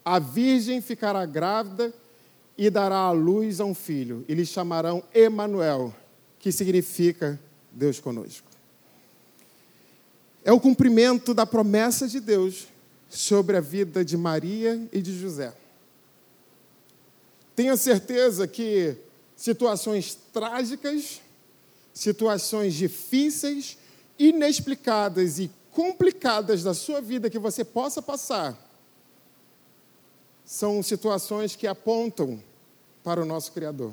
A 0.04 0.20
virgem 0.20 0.80
ficará 0.80 1.26
grávida 1.26 1.92
e 2.56 2.70
dará 2.70 2.98
à 2.98 3.10
luz 3.10 3.58
a 3.58 3.64
um 3.64 3.74
filho, 3.74 4.24
e 4.28 4.34
lhe 4.34 4.46
chamarão 4.46 5.02
Emanuel, 5.12 5.92
que 6.38 6.52
significa 6.52 7.36
Deus 7.72 7.98
conosco. 7.98 8.46
É 10.44 10.52
o 10.52 10.60
cumprimento 10.60 11.34
da 11.34 11.44
promessa 11.44 12.06
de 12.06 12.20
Deus 12.20 12.68
sobre 13.10 13.56
a 13.56 13.60
vida 13.60 14.04
de 14.04 14.16
Maria 14.16 14.88
e 14.92 15.02
de 15.02 15.18
José. 15.18 15.52
Tenha 17.56 17.76
certeza 17.76 18.46
que 18.46 18.94
situações 19.34 20.16
trágicas 20.32 21.23
situações 21.94 22.74
difíceis, 22.74 23.78
inexplicadas 24.18 25.38
e 25.38 25.50
complicadas 25.70 26.62
da 26.62 26.74
sua 26.74 27.00
vida 27.00 27.30
que 27.30 27.38
você 27.38 27.64
possa 27.64 28.02
passar, 28.02 28.60
são 30.44 30.82
situações 30.82 31.56
que 31.56 31.66
apontam 31.66 32.42
para 33.02 33.22
o 33.22 33.24
nosso 33.24 33.52
Criador. 33.52 33.92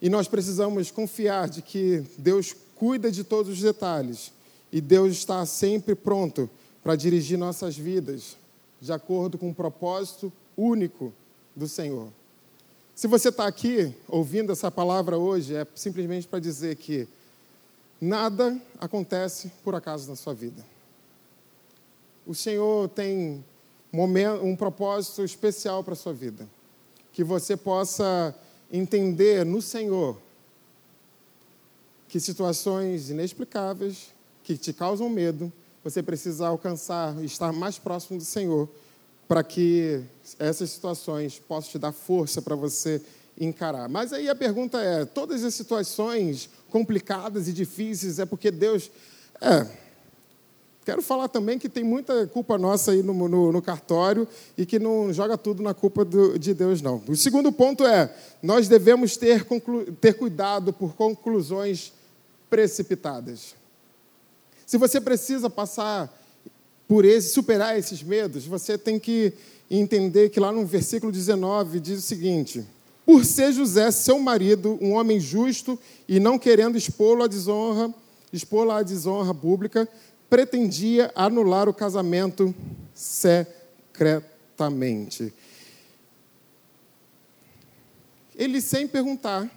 E 0.00 0.08
nós 0.08 0.26
precisamos 0.26 0.90
confiar 0.90 1.48
de 1.48 1.60
que 1.60 2.02
Deus 2.16 2.54
cuida 2.74 3.10
de 3.10 3.22
todos 3.22 3.52
os 3.52 3.60
detalhes 3.60 4.32
e 4.72 4.80
Deus 4.80 5.12
está 5.12 5.44
sempre 5.44 5.94
pronto 5.94 6.48
para 6.82 6.96
dirigir 6.96 7.36
nossas 7.36 7.76
vidas 7.76 8.36
de 8.80 8.92
acordo 8.92 9.36
com 9.36 9.50
o 9.50 9.54
propósito 9.54 10.32
único 10.56 11.12
do 11.54 11.68
Senhor. 11.68 12.08
Se 13.00 13.06
você 13.06 13.30
está 13.30 13.46
aqui 13.46 13.94
ouvindo 14.06 14.52
essa 14.52 14.70
palavra 14.70 15.16
hoje, 15.16 15.56
é 15.56 15.66
simplesmente 15.74 16.28
para 16.28 16.38
dizer 16.38 16.76
que 16.76 17.08
nada 17.98 18.60
acontece 18.78 19.50
por 19.64 19.74
acaso 19.74 20.06
na 20.06 20.14
sua 20.14 20.34
vida. 20.34 20.62
O 22.26 22.34
Senhor 22.34 22.90
tem 22.90 23.42
um 24.42 24.54
propósito 24.54 25.24
especial 25.24 25.82
para 25.82 25.94
a 25.94 25.96
sua 25.96 26.12
vida. 26.12 26.46
Que 27.10 27.24
você 27.24 27.56
possa 27.56 28.34
entender 28.70 29.46
no 29.46 29.62
Senhor 29.62 30.18
que 32.06 32.20
situações 32.20 33.08
inexplicáveis, 33.08 34.12
que 34.44 34.58
te 34.58 34.74
causam 34.74 35.08
medo, 35.08 35.50
você 35.82 36.02
precisa 36.02 36.48
alcançar, 36.48 37.18
estar 37.24 37.50
mais 37.50 37.78
próximo 37.78 38.18
do 38.18 38.24
Senhor 38.26 38.68
para 39.30 39.44
que 39.44 40.02
essas 40.40 40.70
situações 40.70 41.38
possam 41.38 41.70
te 41.70 41.78
dar 41.78 41.92
força 41.92 42.42
para 42.42 42.56
você 42.56 43.00
encarar. 43.38 43.88
Mas 43.88 44.12
aí 44.12 44.28
a 44.28 44.34
pergunta 44.34 44.80
é: 44.80 45.04
todas 45.04 45.44
as 45.44 45.54
situações 45.54 46.50
complicadas 46.68 47.46
e 47.46 47.52
difíceis 47.52 48.18
é 48.18 48.26
porque 48.26 48.50
Deus. 48.50 48.90
É. 49.40 49.64
Quero 50.84 51.00
falar 51.00 51.28
também 51.28 51.60
que 51.60 51.68
tem 51.68 51.84
muita 51.84 52.26
culpa 52.26 52.58
nossa 52.58 52.90
aí 52.90 53.04
no, 53.04 53.28
no, 53.28 53.52
no 53.52 53.62
cartório 53.62 54.26
e 54.58 54.66
que 54.66 54.80
não 54.80 55.12
joga 55.12 55.38
tudo 55.38 55.62
na 55.62 55.74
culpa 55.74 56.04
do, 56.04 56.36
de 56.36 56.52
Deus, 56.52 56.82
não. 56.82 57.00
O 57.06 57.14
segundo 57.14 57.52
ponto 57.52 57.86
é: 57.86 58.12
nós 58.42 58.66
devemos 58.66 59.16
ter, 59.16 59.46
ter 60.00 60.14
cuidado 60.14 60.72
por 60.72 60.96
conclusões 60.96 61.92
precipitadas. 62.48 63.54
Se 64.66 64.76
você 64.76 65.00
precisa 65.00 65.48
passar 65.48 66.19
por 66.90 67.04
esse, 67.04 67.28
superar 67.28 67.78
esses 67.78 68.02
medos, 68.02 68.44
você 68.44 68.76
tem 68.76 68.98
que 68.98 69.32
entender 69.70 70.28
que 70.28 70.40
lá 70.40 70.50
no 70.50 70.66
versículo 70.66 71.12
19 71.12 71.78
diz 71.78 72.00
o 72.00 72.02
seguinte: 72.02 72.66
Por 73.06 73.24
ser 73.24 73.52
José, 73.52 73.92
seu 73.92 74.18
marido, 74.18 74.76
um 74.82 74.94
homem 74.94 75.20
justo 75.20 75.78
e 76.08 76.18
não 76.18 76.36
querendo 76.36 76.76
expô-lo 76.76 77.22
à 77.22 77.28
desonra, 77.28 77.94
expô-la 78.32 78.78
à 78.78 78.82
desonra 78.82 79.32
pública, 79.32 79.88
pretendia 80.28 81.12
anular 81.14 81.68
o 81.68 81.72
casamento 81.72 82.52
secretamente. 82.92 85.32
Ele 88.34 88.60
sem 88.60 88.88
perguntar, 88.88 89.48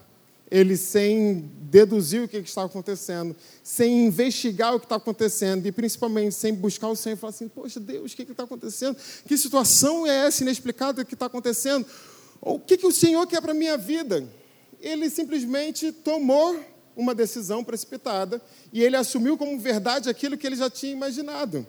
ele 0.53 0.77
sem 0.77 1.49
deduzir 1.59 2.21
o 2.21 2.27
que 2.27 2.37
estava 2.37 2.67
acontecendo, 2.67 3.35
sem 3.63 4.05
investigar 4.05 4.75
o 4.75 4.79
que 4.79 4.85
está 4.85 4.97
acontecendo 4.97 5.65
e 5.65 5.71
principalmente 5.71 6.35
sem 6.35 6.53
buscar 6.53 6.89
o 6.89 6.95
Senhor 6.95 7.15
e 7.15 7.19
falar 7.19 7.31
assim: 7.31 7.47
Poxa, 7.47 7.79
Deus, 7.79 8.13
o 8.13 8.15
que 8.15 8.21
está 8.21 8.43
acontecendo? 8.43 8.95
Que 9.27 9.35
situação 9.35 10.05
é 10.05 10.27
essa 10.27 10.43
inexplicada 10.43 11.03
que 11.03 11.15
está 11.15 11.25
acontecendo? 11.25 11.87
O 12.39 12.59
que, 12.59 12.77
que 12.77 12.85
o 12.85 12.91
Senhor 12.91 13.25
quer 13.25 13.41
para 13.41 13.49
a 13.49 13.55
minha 13.55 13.75
vida? 13.75 14.23
Ele 14.79 15.09
simplesmente 15.09 15.91
tomou 15.91 16.63
uma 16.95 17.15
decisão 17.15 17.63
precipitada 17.63 18.39
e 18.71 18.83
ele 18.83 18.95
assumiu 18.95 19.35
como 19.35 19.57
verdade 19.57 20.07
aquilo 20.07 20.37
que 20.37 20.45
ele 20.45 20.55
já 20.55 20.69
tinha 20.69 20.91
imaginado. 20.91 21.65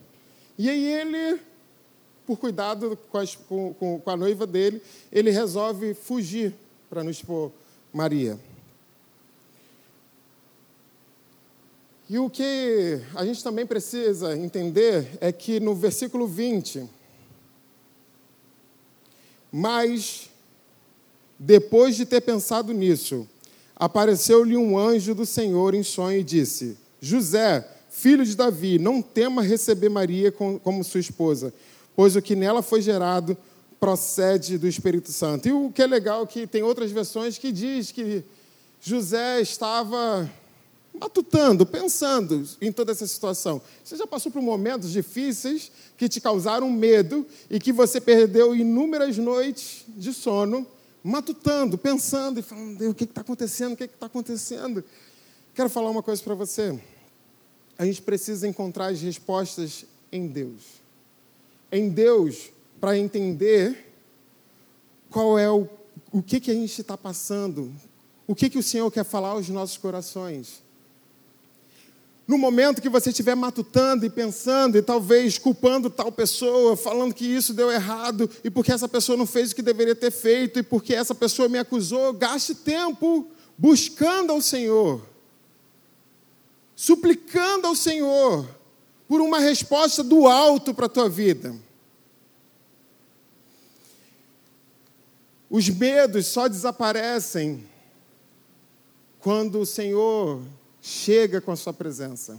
E 0.58 0.68
aí 0.68 0.84
ele, 0.84 1.40
por 2.26 2.36
cuidado 2.36 2.98
com, 3.08 3.16
as, 3.16 3.34
com, 3.34 3.72
com 3.72 4.10
a 4.10 4.16
noiva 4.16 4.46
dele, 4.46 4.82
ele 5.10 5.30
resolve 5.30 5.94
fugir 5.94 6.54
para 6.90 7.02
não 7.02 7.10
expor 7.10 7.50
Maria. 7.90 8.38
E 12.08 12.18
o 12.18 12.28
que 12.28 13.00
a 13.14 13.24
gente 13.24 13.42
também 13.42 13.64
precisa 13.64 14.36
entender 14.36 15.08
é 15.20 15.32
que 15.32 15.58
no 15.58 15.74
versículo 15.74 16.26
20, 16.26 16.86
mas 19.50 20.28
depois 21.38 21.96
de 21.96 22.04
ter 22.04 22.20
pensado 22.20 22.74
nisso, 22.74 23.26
apareceu-lhe 23.74 24.56
um 24.56 24.78
anjo 24.78 25.14
do 25.14 25.24
Senhor 25.24 25.74
em 25.74 25.82
sonho 25.82 26.18
e 26.18 26.24
disse: 26.24 26.76
José, 27.00 27.66
filho 27.88 28.24
de 28.24 28.36
Davi, 28.36 28.78
não 28.78 29.00
tema 29.00 29.40
receber 29.40 29.88
Maria 29.88 30.30
como 30.30 30.84
sua 30.84 31.00
esposa, 31.00 31.54
pois 31.96 32.16
o 32.16 32.22
que 32.22 32.36
nela 32.36 32.60
foi 32.60 32.82
gerado 32.82 33.34
procede 33.80 34.58
do 34.58 34.68
Espírito 34.68 35.10
Santo. 35.10 35.48
E 35.48 35.52
o 35.52 35.70
que 35.70 35.82
é 35.82 35.86
legal 35.86 36.22
é 36.22 36.26
que 36.26 36.46
tem 36.46 36.62
outras 36.62 36.90
versões 36.90 37.38
que 37.38 37.50
diz 37.50 37.90
que 37.92 38.22
José 38.80 39.40
estava 39.40 40.30
matutando, 40.98 41.66
pensando 41.66 42.46
em 42.60 42.70
toda 42.70 42.92
essa 42.92 43.06
situação. 43.06 43.60
Você 43.82 43.96
já 43.96 44.06
passou 44.06 44.30
por 44.30 44.40
momentos 44.40 44.92
difíceis 44.92 45.70
que 45.96 46.08
te 46.08 46.20
causaram 46.20 46.70
medo 46.70 47.26
e 47.50 47.58
que 47.58 47.72
você 47.72 48.00
perdeu 48.00 48.54
inúmeras 48.54 49.18
noites 49.18 49.84
de 49.88 50.12
sono, 50.12 50.66
matutando, 51.02 51.76
pensando 51.76 52.38
e 52.38 52.42
falando: 52.42 52.88
o 52.88 52.94
que 52.94 53.04
está 53.04 53.20
acontecendo? 53.20 53.72
O 53.72 53.76
que 53.76 53.84
está 53.84 54.06
acontecendo? 54.06 54.84
Quero 55.54 55.68
falar 55.68 55.90
uma 55.90 56.02
coisa 56.02 56.22
para 56.22 56.34
você. 56.34 56.78
A 57.76 57.84
gente 57.84 58.00
precisa 58.02 58.46
encontrar 58.46 58.86
as 58.86 59.00
respostas 59.00 59.84
em 60.12 60.28
Deus. 60.28 60.62
Em 61.72 61.88
Deus, 61.88 62.50
para 62.80 62.96
entender 62.96 63.92
qual 65.10 65.38
é 65.38 65.50
o, 65.50 65.68
o 66.12 66.22
que, 66.22 66.38
que 66.38 66.50
a 66.50 66.54
gente 66.54 66.80
está 66.80 66.96
passando, 66.96 67.72
o 68.26 68.34
que, 68.34 68.48
que 68.48 68.58
o 68.58 68.62
Senhor 68.62 68.90
quer 68.90 69.04
falar 69.04 69.30
aos 69.30 69.48
nossos 69.48 69.76
corações. 69.76 70.63
No 72.26 72.38
momento 72.38 72.80
que 72.80 72.88
você 72.88 73.10
estiver 73.10 73.34
matutando 73.34 74.06
e 74.06 74.10
pensando, 74.10 74.78
e 74.78 74.82
talvez 74.82 75.36
culpando 75.36 75.90
tal 75.90 76.10
pessoa, 76.10 76.74
falando 76.74 77.14
que 77.14 77.26
isso 77.26 77.52
deu 77.52 77.70
errado, 77.70 78.30
e 78.42 78.50
porque 78.50 78.72
essa 78.72 78.88
pessoa 78.88 79.16
não 79.16 79.26
fez 79.26 79.52
o 79.52 79.54
que 79.54 79.60
deveria 79.60 79.94
ter 79.94 80.10
feito, 80.10 80.58
e 80.58 80.62
porque 80.62 80.94
essa 80.94 81.14
pessoa 81.14 81.48
me 81.48 81.58
acusou, 81.58 82.14
gaste 82.14 82.54
tempo 82.54 83.28
buscando 83.58 84.32
ao 84.32 84.40
Senhor, 84.40 85.02
suplicando 86.74 87.66
ao 87.66 87.76
Senhor 87.76 88.48
por 89.06 89.20
uma 89.20 89.38
resposta 89.38 90.02
do 90.02 90.26
alto 90.26 90.72
para 90.72 90.86
a 90.86 90.88
tua 90.88 91.08
vida. 91.10 91.54
Os 95.50 95.68
medos 95.68 96.26
só 96.26 96.48
desaparecem 96.48 97.64
quando 99.20 99.60
o 99.60 99.66
Senhor 99.66 100.42
chega 100.86 101.40
com 101.40 101.50
a 101.50 101.56
sua 101.56 101.72
presença. 101.72 102.38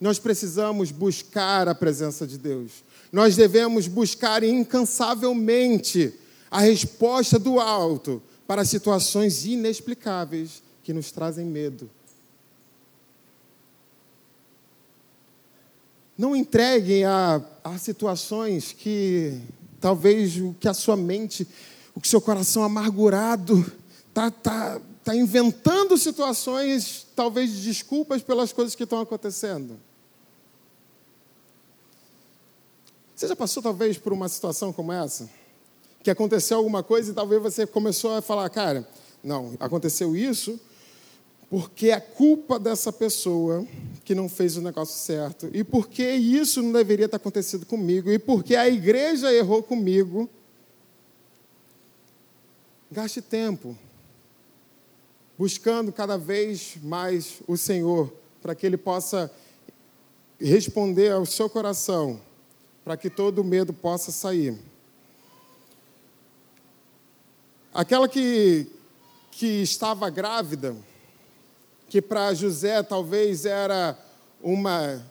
Nós 0.00 0.20
precisamos 0.20 0.92
buscar 0.92 1.66
a 1.66 1.74
presença 1.74 2.24
de 2.24 2.38
Deus. 2.38 2.70
Nós 3.10 3.34
devemos 3.34 3.88
buscar 3.88 4.44
incansavelmente 4.44 6.14
a 6.48 6.60
resposta 6.60 7.40
do 7.40 7.58
alto 7.58 8.22
para 8.46 8.64
situações 8.64 9.44
inexplicáveis 9.44 10.62
que 10.84 10.92
nos 10.92 11.10
trazem 11.10 11.44
medo. 11.44 11.90
Não 16.16 16.36
entreguem 16.36 17.04
a, 17.04 17.42
a 17.64 17.76
situações 17.78 18.70
que 18.70 19.40
talvez 19.80 20.36
o 20.36 20.54
que 20.60 20.68
a 20.68 20.74
sua 20.74 20.96
mente, 20.96 21.44
o 21.96 22.00
que 22.00 22.06
seu 22.06 22.20
coração 22.20 22.62
amargurado 22.62 23.60
está 24.08 24.30
tá, 24.30 24.80
está 25.00 25.16
inventando 25.16 25.98
situações, 25.98 27.05
talvez 27.16 27.50
de 27.50 27.62
desculpas 27.62 28.22
pelas 28.22 28.52
coisas 28.52 28.74
que 28.74 28.84
estão 28.84 29.00
acontecendo. 29.00 29.80
Você 33.14 33.26
já 33.26 33.34
passou, 33.34 33.62
talvez, 33.62 33.96
por 33.96 34.12
uma 34.12 34.28
situação 34.28 34.70
como 34.72 34.92
essa? 34.92 35.28
Que 36.02 36.10
aconteceu 36.10 36.58
alguma 36.58 36.82
coisa 36.82 37.10
e 37.10 37.14
talvez 37.14 37.42
você 37.42 37.66
começou 37.66 38.14
a 38.14 38.20
falar, 38.20 38.48
cara, 38.50 38.86
não, 39.24 39.54
aconteceu 39.58 40.14
isso 40.14 40.60
porque 41.48 41.90
é 41.90 42.00
culpa 42.00 42.58
dessa 42.58 42.92
pessoa 42.92 43.66
que 44.04 44.14
não 44.14 44.28
fez 44.28 44.56
o 44.56 44.60
negócio 44.60 44.98
certo, 44.98 45.48
e 45.52 45.62
porque 45.62 46.04
isso 46.10 46.60
não 46.60 46.72
deveria 46.72 47.08
ter 47.08 47.16
acontecido 47.16 47.64
comigo, 47.64 48.10
e 48.10 48.18
porque 48.18 48.56
a 48.56 48.68
igreja 48.68 49.32
errou 49.32 49.62
comigo. 49.62 50.28
Gaste 52.90 53.22
tempo 53.22 53.76
buscando 55.38 55.92
cada 55.92 56.16
vez 56.16 56.76
mais 56.82 57.40
o 57.46 57.56
Senhor, 57.56 58.12
para 58.42 58.54
que 58.54 58.66
Ele 58.66 58.76
possa 58.76 59.30
responder 60.40 61.12
ao 61.12 61.26
seu 61.26 61.48
coração, 61.48 62.20
para 62.84 62.96
que 62.96 63.10
todo 63.10 63.40
o 63.40 63.44
medo 63.44 63.72
possa 63.72 64.12
sair. 64.12 64.56
Aquela 67.72 68.08
que, 68.08 68.66
que 69.30 69.62
estava 69.62 70.08
grávida, 70.08 70.74
que 71.88 72.00
para 72.00 72.32
José 72.32 72.82
talvez 72.82 73.44
era 73.44 73.98
uma, 74.42 75.04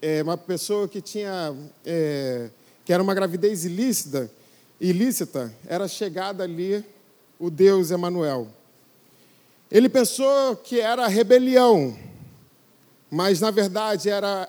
é, 0.00 0.22
uma 0.22 0.36
pessoa 0.36 0.86
que 0.86 1.00
tinha, 1.00 1.54
é, 1.84 2.50
que 2.84 2.92
era 2.92 3.02
uma 3.02 3.14
gravidez 3.14 3.64
ilícita, 3.64 4.30
ilícita, 4.80 5.52
era 5.66 5.88
chegada 5.88 6.44
ali 6.44 6.84
o 7.38 7.50
Deus 7.50 7.90
Emanuel. 7.90 8.48
Ele 9.72 9.88
pensou 9.88 10.54
que 10.54 10.80
era 10.80 11.06
rebelião, 11.06 11.96
mas 13.10 13.40
na 13.40 13.50
verdade 13.50 14.10
era, 14.10 14.46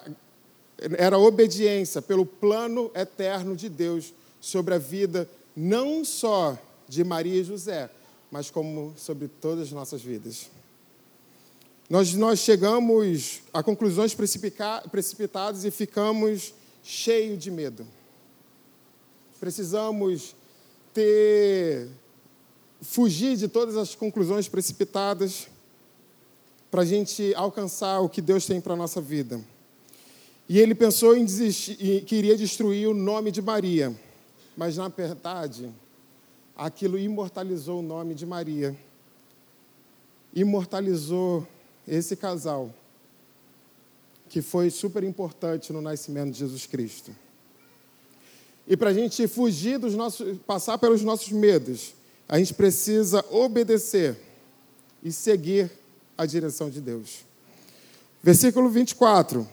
era 0.98 1.18
obediência 1.18 2.02
pelo 2.02 2.26
plano 2.26 2.92
eterno 2.94 3.56
de 3.56 3.70
Deus 3.70 4.14
sobre 4.42 4.74
a 4.74 4.78
vida, 4.78 5.30
não 5.56 6.04
só 6.04 6.58
de 6.90 7.06
Maria 7.06 7.40
e 7.40 7.44
José, 7.46 7.90
mas 8.30 8.52
como 8.52 8.94
sobre 8.98 9.30
todas 9.30 9.68
as 9.68 9.72
nossas 9.72 10.02
vidas. 10.02 10.50
Nós, 11.90 12.14
nós 12.16 12.40
chegamos 12.40 13.44
a 13.54 13.64
conclusões 13.64 14.14
precipitadas 14.14 15.64
e 15.64 15.72
ficamos 15.72 16.54
cheios 16.84 17.42
de 17.42 17.50
medo. 17.50 17.88
Precisamos 19.40 20.36
ter 20.94 21.88
fugir 22.84 23.38
de 23.38 23.48
todas 23.48 23.78
as 23.78 23.96
conclusões 23.96 24.48
precipitadas 24.48 25.48
para 26.70 26.82
a 26.82 26.86
gente 26.86 27.34
alcançar 27.36 28.00
o 28.00 28.10
que 28.10 28.22
Deus 28.22 28.46
tem 28.46 28.60
para 28.60 28.74
a 28.74 28.78
nossa 28.78 29.00
vida. 29.00 29.40
E 30.50 30.60
ele 30.60 30.76
pensou 30.76 31.16
em 31.16 31.24
desistir, 31.24 32.04
que 32.04 32.16
iria 32.16 32.36
destruir 32.36 32.88
o 32.88 32.94
nome 32.94 33.32
de 33.32 33.42
Maria, 33.42 33.96
mas 34.58 34.78
na 34.78 34.90
verdade, 34.90 35.72
aquilo 36.56 37.00
imortalizou 37.00 37.80
o 37.80 37.84
nome 37.84 38.14
de 38.14 38.26
Maria, 38.26 38.76
imortalizou 40.34 41.48
esse 41.88 42.16
casal, 42.16 42.74
que 44.28 44.42
foi 44.42 44.70
super 44.70 45.04
importante 45.04 45.72
no 45.72 45.82
nascimento 45.82 46.32
de 46.32 46.40
Jesus 46.40 46.66
Cristo. 46.66 47.16
E 48.68 48.76
para 48.76 48.90
a 48.90 48.94
gente 48.94 49.28
fugir 49.28 49.78
dos 49.78 49.94
nossos, 49.94 50.38
passar 50.40 50.78
pelos 50.78 51.02
nossos 51.02 51.32
medos, 51.32 51.94
a 52.28 52.40
gente 52.40 52.54
precisa 52.54 53.24
obedecer 53.30 54.18
e 55.04 55.12
seguir 55.12 55.70
a 56.18 56.26
direção 56.26 56.70
de 56.70 56.80
Deus. 56.80 57.26
Versículo 58.22 58.70
24. 58.70 59.48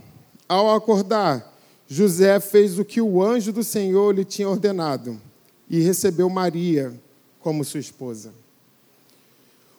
Ao 0.48 0.74
acordar, 0.74 1.56
José 1.88 2.38
fez 2.40 2.78
o 2.78 2.84
que 2.84 3.00
o 3.00 3.22
anjo 3.22 3.52
do 3.52 3.64
Senhor 3.64 4.14
lhe 4.14 4.24
tinha 4.24 4.48
ordenado 4.48 5.20
e 5.68 5.80
recebeu 5.80 6.28
Maria 6.28 6.92
como 7.40 7.64
sua 7.64 7.80
esposa. 7.80 8.32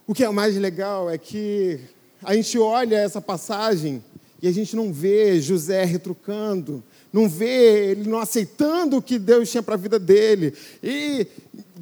O 0.06 0.14
que 0.14 0.24
é 0.24 0.30
mais 0.30 0.56
legal 0.58 1.10
é 1.10 1.18
que 1.18 1.80
a 2.24 2.36
gente 2.36 2.58
olha 2.60 2.98
essa 2.98 3.22
passagem 3.22 4.04
e 4.42 4.48
a 4.48 4.52
gente 4.52 4.76
não 4.76 4.92
vê 4.92 5.40
José 5.40 5.86
retrucando, 5.86 6.84
não 7.14 7.30
vê 7.30 7.92
ele 7.92 8.10
não 8.10 8.20
aceitando 8.20 8.98
o 8.98 9.02
que 9.02 9.20
Deus 9.20 9.50
tinha 9.50 9.64
para 9.64 9.76
a 9.76 9.78
vida 9.78 10.00
dele. 10.00 10.54
E 10.84 11.28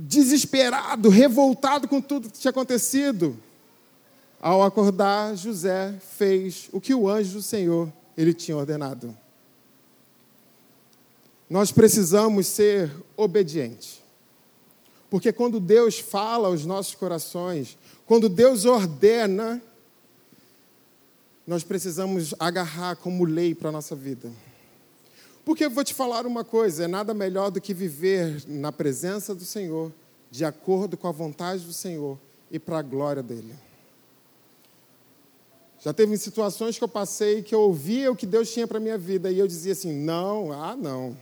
desesperado, 0.08 1.10
revoltado 1.10 1.88
com 1.88 2.00
tudo 2.00 2.30
que 2.30 2.40
tinha 2.40 2.52
acontecido. 2.52 3.38
Ao 4.40 4.64
acordar, 4.64 5.36
José 5.36 5.94
fez 6.18 6.70
o 6.72 6.80
que 6.80 6.94
o 6.94 7.10
anjo 7.10 7.34
do 7.34 7.42
Senhor 7.42 7.92
ele 8.16 8.34
tinha 8.34 8.56
ordenado. 8.56 9.16
Nós 11.50 11.72
precisamos 11.72 12.48
ser 12.48 12.92
obedientes. 13.18 14.02
Porque 15.10 15.34
quando 15.34 15.60
Deus 15.60 16.00
fala 16.00 16.48
aos 16.48 16.66
nossos 16.66 16.96
corações, 16.96 17.78
quando 18.06 18.30
Deus 18.30 18.66
ordena, 18.66 19.62
nós 21.46 21.64
precisamos 21.64 22.34
agarrar 22.40 22.96
como 22.96 23.26
lei 23.26 23.56
para 23.56 23.70
a 23.70 23.72
nossa 23.72 23.96
vida. 23.96 24.32
Porque 25.50 25.66
eu 25.66 25.72
vou 25.72 25.84
te 25.84 25.96
falar 25.96 26.28
uma 26.28 26.44
coisa: 26.44 26.84
é 26.84 26.88
nada 26.88 27.12
melhor 27.12 27.50
do 27.50 27.60
que 27.60 27.74
viver 27.74 28.44
na 28.48 28.72
presença 28.72 29.34
do 29.34 29.44
Senhor, 29.44 29.92
de 30.30 30.46
acordo 30.46 30.96
com 30.96 31.08
a 31.08 31.12
vontade 31.12 31.64
do 31.64 31.74
Senhor 31.74 32.20
e 32.52 32.60
para 32.60 32.78
a 32.78 32.82
glória 32.84 33.24
dele. 33.24 33.56
Já 35.84 35.92
teve 35.92 36.16
situações 36.20 36.78
que 36.78 36.84
eu 36.84 36.88
passei 36.88 37.42
que 37.42 37.56
eu 37.56 37.62
ouvia 37.62 38.12
o 38.12 38.16
que 38.16 38.28
Deus 38.28 38.54
tinha 38.54 38.68
para 38.68 38.78
a 38.78 38.80
minha 38.80 38.96
vida 38.96 39.32
e 39.32 39.40
eu 39.40 39.48
dizia 39.48 39.72
assim: 39.72 39.92
não, 39.92 40.52
ah, 40.52 40.76
não. 40.76 41.18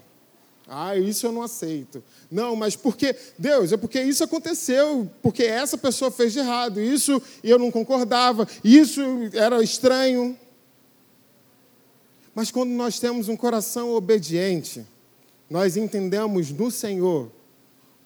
Ah, 0.67 0.97
isso 0.97 1.25
eu 1.25 1.31
não 1.31 1.41
aceito. 1.41 2.03
Não, 2.29 2.53
mas 2.53 2.75
porque, 2.75 3.15
Deus, 3.39 3.71
é 3.71 3.77
porque 3.77 4.01
isso 4.01 4.25
aconteceu, 4.25 5.09
porque 5.21 5.43
essa 5.43 5.77
pessoa 5.77 6.11
fez 6.11 6.33
de 6.33 6.39
errado, 6.39 6.81
isso 6.81 7.21
eu 7.41 7.57
não 7.57 7.71
concordava, 7.71 8.45
isso 8.61 8.99
era 9.33 9.63
estranho. 9.63 10.37
Mas 12.37 12.51
quando 12.51 12.69
nós 12.69 12.99
temos 12.99 13.29
um 13.29 13.35
coração 13.35 13.95
obediente, 13.95 14.85
nós 15.49 15.75
entendemos 15.75 16.51
no 16.51 16.69
Senhor 16.69 17.31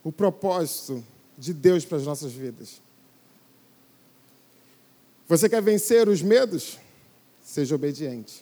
o 0.05 0.09
propósito 0.09 1.03
de 1.37 1.53
Deus 1.53 1.83
para 1.83 1.97
as 1.97 2.05
nossas 2.05 2.31
vidas. 2.31 2.81
Você 5.27 5.49
quer 5.49 5.61
vencer 5.61 6.07
os 6.07 6.21
medos? 6.21 6.79
Seja 7.43 7.75
obediente. 7.75 8.41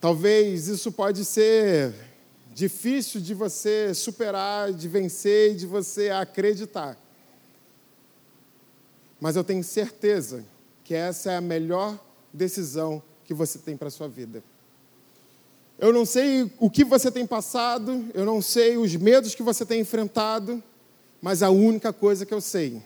Talvez 0.00 0.66
isso 0.66 0.90
pode 0.90 1.22
ser 1.26 1.92
difícil 2.54 3.20
de 3.20 3.34
você 3.34 3.92
superar, 3.92 4.72
de 4.72 4.88
vencer 4.88 5.52
e 5.52 5.56
de 5.56 5.66
você 5.66 6.08
acreditar. 6.08 6.98
Mas 9.20 9.36
eu 9.36 9.44
tenho 9.44 9.62
certeza 9.62 10.42
que 10.82 10.94
essa 10.94 11.32
é 11.32 11.36
a 11.36 11.42
melhor 11.42 12.05
decisão 12.36 13.02
que 13.24 13.34
você 13.34 13.58
tem 13.58 13.76
para 13.76 13.88
a 13.88 13.90
sua 13.90 14.08
vida. 14.08 14.42
Eu 15.78 15.92
não 15.92 16.06
sei 16.06 16.50
o 16.58 16.70
que 16.70 16.84
você 16.84 17.10
tem 17.10 17.26
passado, 17.26 18.06
eu 18.14 18.24
não 18.24 18.40
sei 18.40 18.76
os 18.76 18.94
medos 18.96 19.34
que 19.34 19.42
você 19.42 19.66
tem 19.66 19.80
enfrentado, 19.80 20.62
mas 21.20 21.42
a 21.42 21.50
única 21.50 21.92
coisa 21.92 22.24
que 22.24 22.32
eu 22.32 22.40
sei, 22.40 22.80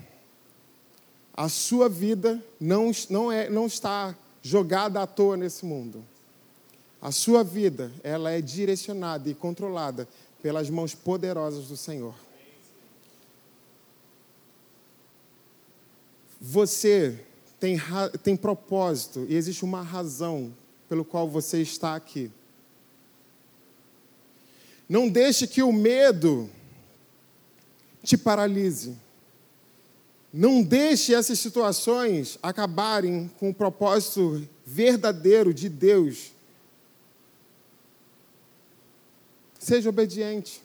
a 1.34 1.48
sua 1.48 1.88
vida 1.88 2.42
não, 2.58 2.90
não, 3.08 3.30
é, 3.30 3.48
não 3.48 3.66
está 3.66 4.16
jogada 4.42 5.00
à 5.02 5.06
toa 5.06 5.36
nesse 5.36 5.64
mundo. 5.64 6.04
A 7.00 7.12
sua 7.12 7.44
vida, 7.44 7.92
ela 8.02 8.30
é 8.30 8.40
direcionada 8.40 9.28
e 9.28 9.34
controlada 9.34 10.08
pelas 10.42 10.68
mãos 10.68 10.94
poderosas 10.94 11.68
do 11.68 11.76
Senhor. 11.76 12.14
Você 16.40 17.24
tem, 17.60 17.76
tem 18.22 18.36
propósito 18.36 19.26
e 19.28 19.36
existe 19.36 19.64
uma 19.64 19.82
razão 19.82 20.52
pelo 20.88 21.04
qual 21.04 21.28
você 21.28 21.60
está 21.60 21.94
aqui. 21.94 22.32
Não 24.88 25.08
deixe 25.08 25.46
que 25.46 25.62
o 25.62 25.72
medo 25.72 26.50
te 28.02 28.16
paralise. 28.16 28.96
Não 30.32 30.62
deixe 30.62 31.14
essas 31.14 31.38
situações 31.38 32.38
acabarem 32.42 33.30
com 33.38 33.50
o 33.50 33.54
propósito 33.54 34.48
verdadeiro 34.64 35.52
de 35.52 35.68
Deus. 35.68 36.32
Seja 39.58 39.90
obediente. 39.90 40.62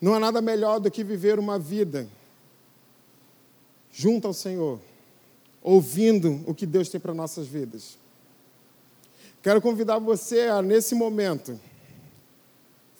Não 0.00 0.14
há 0.14 0.20
nada 0.20 0.40
melhor 0.40 0.78
do 0.78 0.90
que 0.90 1.02
viver 1.02 1.38
uma 1.38 1.58
vida 1.58 2.08
junto 3.92 4.26
ao 4.26 4.32
Senhor, 4.32 4.80
ouvindo 5.62 6.42
o 6.46 6.54
que 6.54 6.66
Deus 6.66 6.88
tem 6.88 7.00
para 7.00 7.14
nossas 7.14 7.46
vidas. 7.46 7.98
Quero 9.42 9.60
convidar 9.60 9.98
você 9.98 10.42
a, 10.42 10.62
nesse 10.62 10.94
momento, 10.94 11.58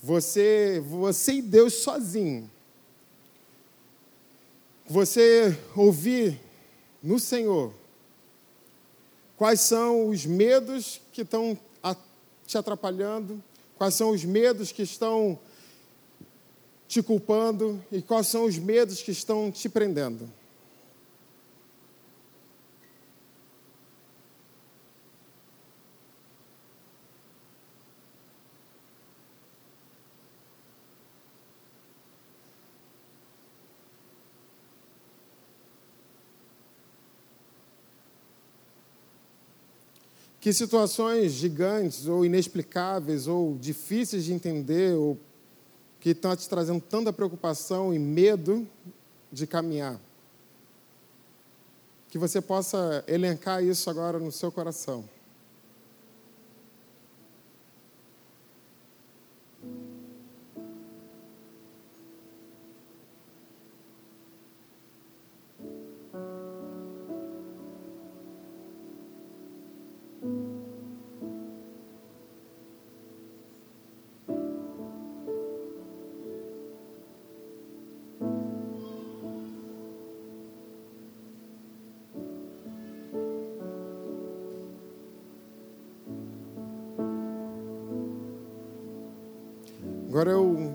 você, 0.02 0.82
você 0.86 1.34
e 1.34 1.42
Deus 1.42 1.74
sozinho. 1.74 2.50
Você 4.86 5.56
ouvir 5.76 6.40
no 7.02 7.18
Senhor 7.18 7.72
quais 9.36 9.60
são 9.60 10.08
os 10.08 10.26
medos 10.26 11.00
que 11.12 11.22
estão 11.22 11.58
te 12.46 12.58
atrapalhando, 12.58 13.42
quais 13.78 13.94
são 13.94 14.10
os 14.10 14.24
medos 14.24 14.72
que 14.72 14.82
estão 14.82 15.38
te 16.86 17.02
culpando 17.02 17.82
e 17.90 18.02
quais 18.02 18.26
são 18.26 18.44
os 18.44 18.58
medos 18.58 19.00
que 19.00 19.10
estão 19.10 19.50
te 19.50 19.68
prendendo. 19.68 20.28
Que 40.42 40.52
situações 40.52 41.34
gigantes 41.34 42.08
ou 42.08 42.26
inexplicáveis 42.26 43.28
ou 43.28 43.56
difíceis 43.56 44.24
de 44.24 44.32
entender 44.32 44.92
ou 44.96 45.16
que 46.00 46.10
estão 46.10 46.34
te 46.34 46.48
trazendo 46.48 46.80
tanta 46.80 47.12
preocupação 47.12 47.94
e 47.94 47.98
medo 47.98 48.66
de 49.30 49.46
caminhar. 49.46 50.00
Que 52.08 52.18
você 52.18 52.40
possa 52.40 53.04
elencar 53.06 53.62
isso 53.62 53.88
agora 53.88 54.18
no 54.18 54.32
seu 54.32 54.50
coração. 54.50 55.04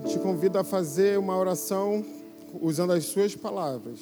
Te 0.08 0.18
convido 0.18 0.58
a 0.58 0.64
fazer 0.64 1.18
uma 1.18 1.36
oração 1.36 2.02
usando 2.62 2.92
as 2.94 3.04
suas 3.04 3.36
palavras, 3.36 4.00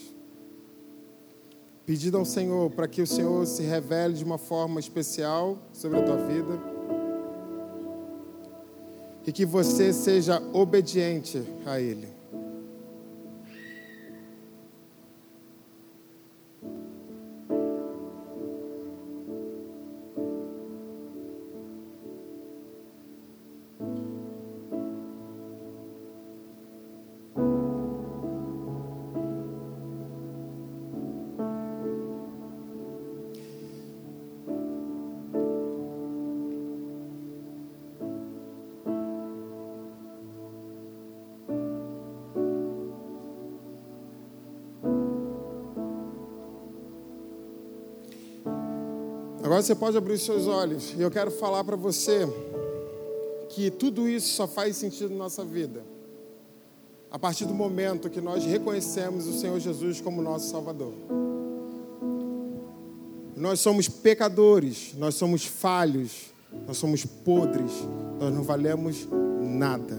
pedindo 1.84 2.16
ao 2.16 2.24
Senhor 2.24 2.70
para 2.70 2.86
que 2.86 3.02
o 3.02 3.06
Senhor 3.06 3.44
se 3.44 3.62
revele 3.62 4.14
de 4.14 4.22
uma 4.22 4.38
forma 4.38 4.78
especial 4.78 5.58
sobre 5.72 5.98
a 5.98 6.02
tua 6.04 6.16
vida 6.16 6.60
e 9.26 9.32
que 9.32 9.44
você 9.44 9.92
seja 9.92 10.40
obediente 10.52 11.42
a 11.66 11.80
Ele. 11.80 12.15
Agora 49.56 49.64
você 49.64 49.74
pode 49.74 49.96
abrir 49.96 50.12
os 50.12 50.22
seus 50.22 50.46
olhos 50.46 50.92
e 50.98 51.00
eu 51.00 51.10
quero 51.10 51.30
falar 51.30 51.64
para 51.64 51.76
você 51.76 52.28
que 53.48 53.70
tudo 53.70 54.06
isso 54.06 54.34
só 54.34 54.46
faz 54.46 54.76
sentido 54.76 55.08
na 55.08 55.16
nossa 55.16 55.46
vida 55.46 55.82
a 57.10 57.18
partir 57.18 57.46
do 57.46 57.54
momento 57.54 58.10
que 58.10 58.20
nós 58.20 58.44
reconhecemos 58.44 59.26
o 59.26 59.32
Senhor 59.32 59.58
Jesus 59.58 59.98
como 59.98 60.20
nosso 60.20 60.50
Salvador. 60.50 60.92
Nós 63.34 63.58
somos 63.58 63.88
pecadores, 63.88 64.92
nós 64.98 65.14
somos 65.14 65.46
falhos, 65.46 66.34
nós 66.66 66.76
somos 66.76 67.06
podres, 67.06 67.72
nós 68.20 68.34
não 68.34 68.42
valemos 68.42 69.08
nada. 69.40 69.98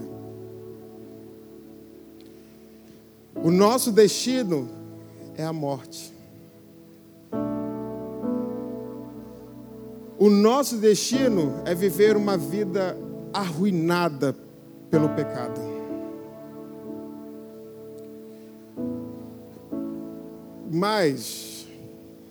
O 3.42 3.50
nosso 3.50 3.90
destino 3.90 4.68
é 5.36 5.44
a 5.44 5.52
morte. 5.52 6.16
O 10.18 10.28
nosso 10.28 10.78
destino 10.78 11.62
é 11.64 11.72
viver 11.76 12.16
uma 12.16 12.36
vida 12.36 12.96
arruinada 13.32 14.34
pelo 14.90 15.10
pecado. 15.10 15.60
Mas 20.68 21.68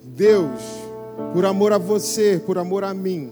Deus, 0.04 0.60
por 1.34 1.46
amor 1.46 1.72
a 1.72 1.78
você, 1.78 2.42
por 2.46 2.58
amor 2.58 2.84
a 2.84 2.94
mim, 2.94 3.32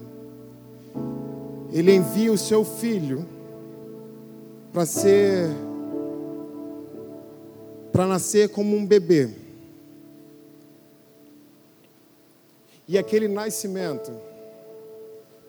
Ele 1.70 1.94
envia 1.94 2.32
o 2.32 2.38
seu 2.38 2.64
filho 2.64 3.26
para 4.72 4.86
ser, 4.86 5.50
para 7.92 8.06
nascer 8.06 8.48
como 8.48 8.74
um 8.74 8.86
bebê. 8.86 9.28
E 12.88 12.96
aquele 12.96 13.28
nascimento 13.28 14.12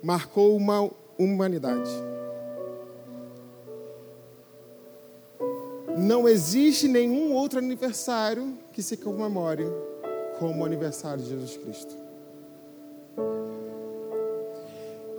marcou 0.02 0.56
uma 0.56 0.90
humanidade. 1.18 1.90
Não 5.98 6.30
existe 6.30 6.88
nenhum 6.88 7.34
outro 7.34 7.58
aniversário 7.58 8.54
que 8.72 8.84
se 8.84 8.98
comemore 8.98 9.66
como 10.38 10.62
o 10.62 10.66
aniversário 10.66 11.24
de 11.24 11.30
Jesus 11.30 11.58
Cristo. 11.58 11.96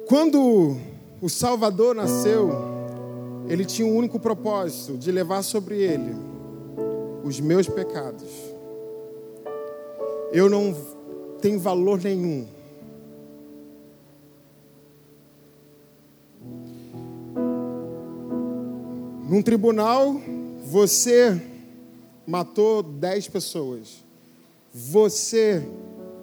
Quando 0.06 0.76
o 1.20 1.28
Salvador 1.28 1.94
nasceu, 1.94 2.50
ele 3.48 3.64
tinha 3.64 3.86
um 3.86 3.96
único 3.96 4.20
propósito: 4.20 4.96
de 4.96 5.10
levar 5.10 5.42
sobre 5.42 5.82
ele 5.82 6.14
os 7.24 7.40
meus 7.40 7.68
pecados. 7.68 8.30
eu 10.32 10.48
não 10.48 10.74
tenho 11.40 11.58
valor 11.58 12.00
nenhum. 12.02 12.46
Num 19.28 19.42
tribunal, 19.42 20.18
você 20.64 21.38
matou 22.26 22.82
dez 22.82 23.28
pessoas. 23.28 24.02
Você 24.72 25.62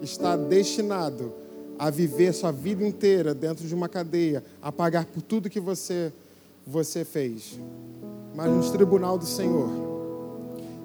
está 0.01 0.35
destinado 0.35 1.31
a 1.77 1.91
viver 1.91 2.33
sua 2.33 2.51
vida 2.51 2.83
inteira 2.83 3.35
dentro 3.35 3.67
de 3.67 3.75
uma 3.75 3.87
cadeia, 3.87 4.43
a 4.59 4.71
pagar 4.71 5.05
por 5.05 5.21
tudo 5.21 5.51
que 5.51 5.59
você 5.59 6.11
você 6.65 7.05
fez. 7.05 7.59
Mas 8.33 8.49
no 8.49 8.71
tribunal 8.71 9.19
do 9.19 9.25
Senhor, 9.25 9.69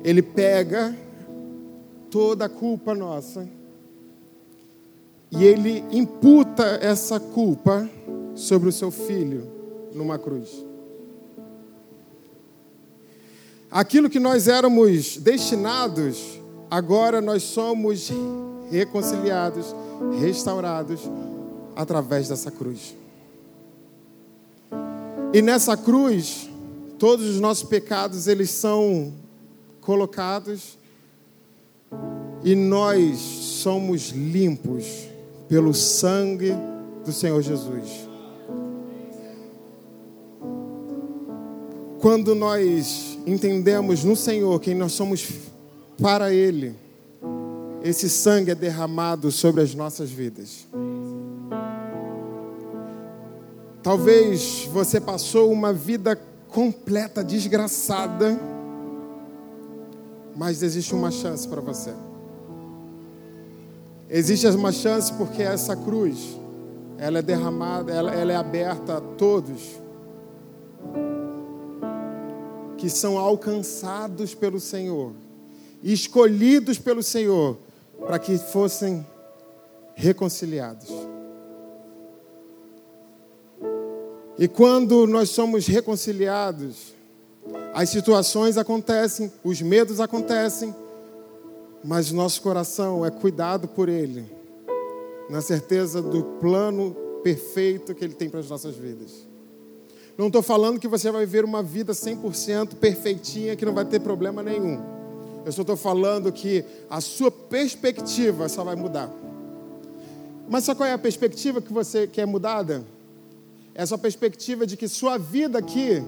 ele 0.04 0.20
pega 0.20 0.94
toda 2.11 2.44
a 2.44 2.48
culpa 2.50 2.94
nossa 2.94 3.48
e 5.30 5.42
ele 5.42 5.83
imputa 5.90 6.78
essa 6.83 7.18
culpa 7.18 7.88
sobre 8.35 8.68
o 8.68 8.72
seu 8.72 8.90
filho 8.90 9.48
numa 9.94 10.18
cruz. 10.18 10.69
Aquilo 13.70 14.11
que 14.11 14.18
nós 14.18 14.48
éramos 14.48 15.16
destinados, 15.16 16.40
agora 16.68 17.20
nós 17.20 17.44
somos 17.44 18.11
reconciliados, 18.68 19.74
restaurados 20.20 21.00
através 21.76 22.28
dessa 22.28 22.50
cruz. 22.50 22.96
E 25.33 25.40
nessa 25.40 25.76
cruz, 25.76 26.50
todos 26.98 27.28
os 27.28 27.38
nossos 27.38 27.68
pecados 27.68 28.26
eles 28.26 28.50
são 28.50 29.12
colocados 29.80 30.76
e 32.42 32.56
nós 32.56 33.18
somos 33.18 34.09
limpos 34.11 35.09
pelo 35.48 35.72
sangue 35.72 36.52
do 37.04 37.12
Senhor 37.12 37.40
Jesus. 37.40 38.09
Quando 42.00 42.35
nós 42.35 43.10
entendemos 43.26 44.04
no 44.04 44.16
Senhor 44.16 44.59
quem 44.61 44.74
nós 44.74 44.92
somos 44.92 45.28
para 46.00 46.33
Ele, 46.33 46.74
esse 47.83 48.09
sangue 48.09 48.50
é 48.50 48.54
derramado 48.54 49.30
sobre 49.30 49.62
as 49.62 49.74
nossas 49.74 50.11
vidas. 50.11 50.66
Talvez 53.83 54.68
você 54.70 55.00
passou 55.00 55.50
uma 55.50 55.72
vida 55.72 56.18
completa, 56.48 57.24
desgraçada, 57.24 58.38
mas 60.37 60.62
existe 60.62 60.94
uma 60.94 61.11
chance 61.11 61.48
para 61.48 61.61
você. 61.61 61.92
Existe 64.09 64.46
uma 64.48 64.72
chance 64.72 65.12
porque 65.14 65.42
essa 65.42 65.74
cruz, 65.74 66.37
ela 66.98 67.20
é 67.20 67.22
derramada, 67.22 67.92
ela, 67.92 68.12
ela 68.12 68.33
é 68.33 68.37
aberta 68.37 68.98
a 68.98 69.00
todos 69.00 69.80
que 72.81 72.88
são 72.88 73.19
alcançados 73.19 74.35
pelo 74.35 74.59
Senhor, 74.59 75.12
escolhidos 75.83 76.79
pelo 76.79 77.03
Senhor, 77.03 77.59
para 78.07 78.19
que 78.19 78.38
fossem 78.38 79.07
reconciliados. 79.95 80.88
E 84.38 84.49
quando 84.49 85.07
nós 85.07 85.29
somos 85.29 85.66
reconciliados, 85.66 86.95
as 87.75 87.90
situações 87.90 88.57
acontecem, 88.57 89.31
os 89.45 89.61
medos 89.61 90.01
acontecem, 90.01 90.75
mas 91.85 92.11
nosso 92.11 92.40
coração 92.40 93.05
é 93.05 93.11
cuidado 93.11 93.69
por 93.69 93.90
Ele, 93.90 94.25
na 95.29 95.43
certeza 95.43 96.01
do 96.01 96.25
plano 96.40 96.97
perfeito 97.23 97.95
que 97.95 98.03
Ele 98.03 98.14
tem 98.14 98.31
para 98.31 98.40
as 98.40 98.49
nossas 98.49 98.75
vidas. 98.75 99.30
Não 100.20 100.28
estou 100.28 100.42
falando 100.42 100.78
que 100.78 100.87
você 100.87 101.11
vai 101.11 101.26
viver 101.26 101.44
uma 101.44 101.62
vida 101.62 101.92
100% 101.92 102.76
perfeitinha, 102.76 103.56
que 103.56 103.64
não 103.64 103.72
vai 103.72 103.85
ter 103.85 104.00
problema 104.00 104.42
nenhum. 104.42 104.80
Eu 105.44 105.50
só 105.50 105.62
estou 105.62 105.76
falando 105.76 106.30
que 106.30 106.64
a 106.88 107.00
sua 107.00 107.30
perspectiva 107.30 108.48
só 108.48 108.62
vai 108.62 108.76
mudar. 108.76 109.11
Mas 110.48 110.64
sabe 110.64 110.78
qual 110.78 110.88
é 110.88 110.92
a 110.92 110.98
perspectiva 110.98 111.61
que 111.61 111.72
você 111.72 112.06
quer 112.06 112.26
mudada? 112.26 112.85
essa 113.74 113.96
perspectiva 113.96 114.66
de 114.66 114.76
que 114.76 114.88
sua 114.88 115.16
vida 115.16 115.59
aqui, 115.59 116.02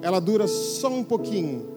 ela 0.00 0.20
dura 0.20 0.46
só 0.46 0.88
um 0.88 1.04
pouquinho. 1.04 1.68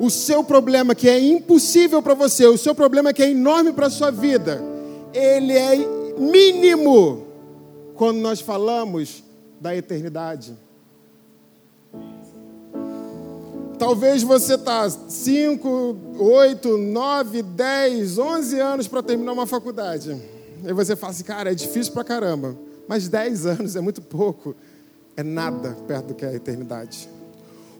O 0.00 0.08
seu 0.08 0.44
problema 0.44 0.94
que 0.94 1.08
é 1.08 1.18
impossível 1.18 2.00
para 2.00 2.14
você, 2.14 2.46
o 2.46 2.56
seu 2.56 2.74
problema 2.74 3.12
que 3.12 3.22
é 3.22 3.30
enorme 3.30 3.72
para 3.72 3.88
a 3.88 3.90
sua 3.90 4.10
vida, 4.10 4.62
ele 5.12 5.52
é 5.52 5.76
mínimo 6.18 7.26
quando 7.94 8.18
nós 8.18 8.40
falamos 8.40 9.24
da 9.60 9.74
eternidade. 9.76 10.56
Talvez 13.78 14.22
você 14.22 14.54
está 14.54 14.90
5, 14.90 15.96
8, 16.18 16.76
9, 16.76 17.42
10, 17.42 18.18
11 18.18 18.60
anos 18.60 18.88
para 18.88 19.02
terminar 19.02 19.32
uma 19.32 19.46
faculdade. 19.46 20.20
E 20.64 20.72
você 20.72 20.96
fala 20.96 21.12
assim, 21.12 21.22
cara, 21.22 21.52
é 21.52 21.54
difícil 21.54 21.92
para 21.92 22.02
caramba. 22.02 22.56
Mas 22.88 23.08
10 23.08 23.46
anos 23.46 23.76
é 23.76 23.80
muito 23.80 24.02
pouco, 24.02 24.56
é 25.16 25.22
nada 25.22 25.76
perto 25.86 26.06
do 26.06 26.14
que 26.14 26.24
é 26.24 26.28
a 26.28 26.34
eternidade. 26.34 27.08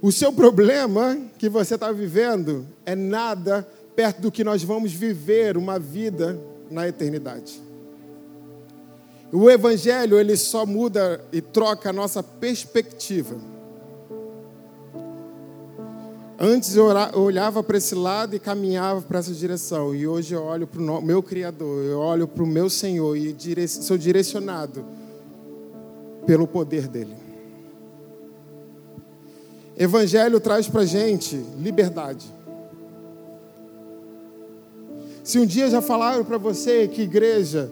O 0.00 0.12
seu 0.12 0.32
problema 0.32 1.18
que 1.36 1.48
você 1.48 1.74
está 1.74 1.90
vivendo 1.90 2.64
é 2.86 2.94
nada 2.94 3.66
perto 3.96 4.20
do 4.20 4.30
que 4.30 4.44
nós 4.44 4.62
vamos 4.62 4.92
viver 4.92 5.56
uma 5.56 5.76
vida 5.78 6.38
na 6.70 6.86
eternidade. 6.86 7.60
O 9.30 9.50
Evangelho 9.50 10.18
ele 10.18 10.36
só 10.36 10.64
muda 10.64 11.22
e 11.32 11.40
troca 11.40 11.90
a 11.90 11.92
nossa 11.92 12.22
perspectiva. 12.22 13.36
Antes 16.40 16.76
eu 16.76 16.86
olhava 17.14 17.62
para 17.62 17.76
esse 17.76 17.94
lado 17.94 18.36
e 18.36 18.38
caminhava 18.38 19.02
para 19.02 19.18
essa 19.18 19.32
direção, 19.32 19.92
e 19.92 20.06
hoje 20.06 20.34
eu 20.34 20.42
olho 20.44 20.68
para 20.68 20.80
o 20.80 21.02
meu 21.02 21.20
Criador, 21.20 21.84
eu 21.84 21.98
olho 21.98 22.28
para 22.28 22.44
o 22.44 22.46
meu 22.46 22.70
Senhor 22.70 23.16
e 23.16 23.34
sou 23.68 23.98
direcionado 23.98 24.84
pelo 26.24 26.46
poder 26.46 26.86
dele. 26.86 27.16
Evangelho 29.76 30.38
traz 30.40 30.68
para 30.68 30.84
gente 30.84 31.36
liberdade. 31.58 32.32
Se 35.24 35.38
um 35.38 35.44
dia 35.44 35.68
já 35.68 35.82
falaram 35.82 36.24
para 36.24 36.38
você 36.38 36.88
que 36.88 37.02
igreja 37.02 37.70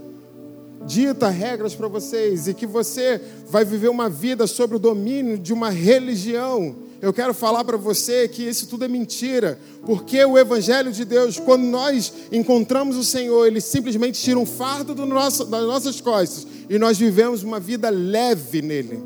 dita 0.86 1.28
regras 1.28 1.74
para 1.74 1.88
vocês 1.88 2.46
e 2.48 2.54
que 2.54 2.66
você 2.66 3.20
vai 3.48 3.64
viver 3.64 3.88
uma 3.88 4.08
vida 4.08 4.46
sob 4.46 4.76
o 4.76 4.78
domínio 4.78 5.38
de 5.38 5.52
uma 5.52 5.70
religião, 5.70 6.76
eu 7.02 7.12
quero 7.12 7.34
falar 7.34 7.62
para 7.64 7.76
você 7.76 8.26
que 8.26 8.42
isso 8.42 8.66
tudo 8.66 8.84
é 8.84 8.88
mentira, 8.88 9.58
porque 9.84 10.24
o 10.24 10.38
Evangelho 10.38 10.90
de 10.90 11.04
Deus, 11.04 11.38
quando 11.38 11.64
nós 11.64 12.12
encontramos 12.32 12.96
o 12.96 13.04
Senhor, 13.04 13.46
ele 13.46 13.60
simplesmente 13.60 14.20
tira 14.20 14.38
um 14.38 14.46
fardo 14.46 14.94
do 14.94 15.04
nosso, 15.04 15.44
das 15.44 15.62
nossas 15.62 16.00
costas 16.00 16.46
e 16.70 16.78
nós 16.78 16.96
vivemos 16.96 17.42
uma 17.42 17.60
vida 17.60 17.90
leve 17.90 18.62
nele. 18.62 19.02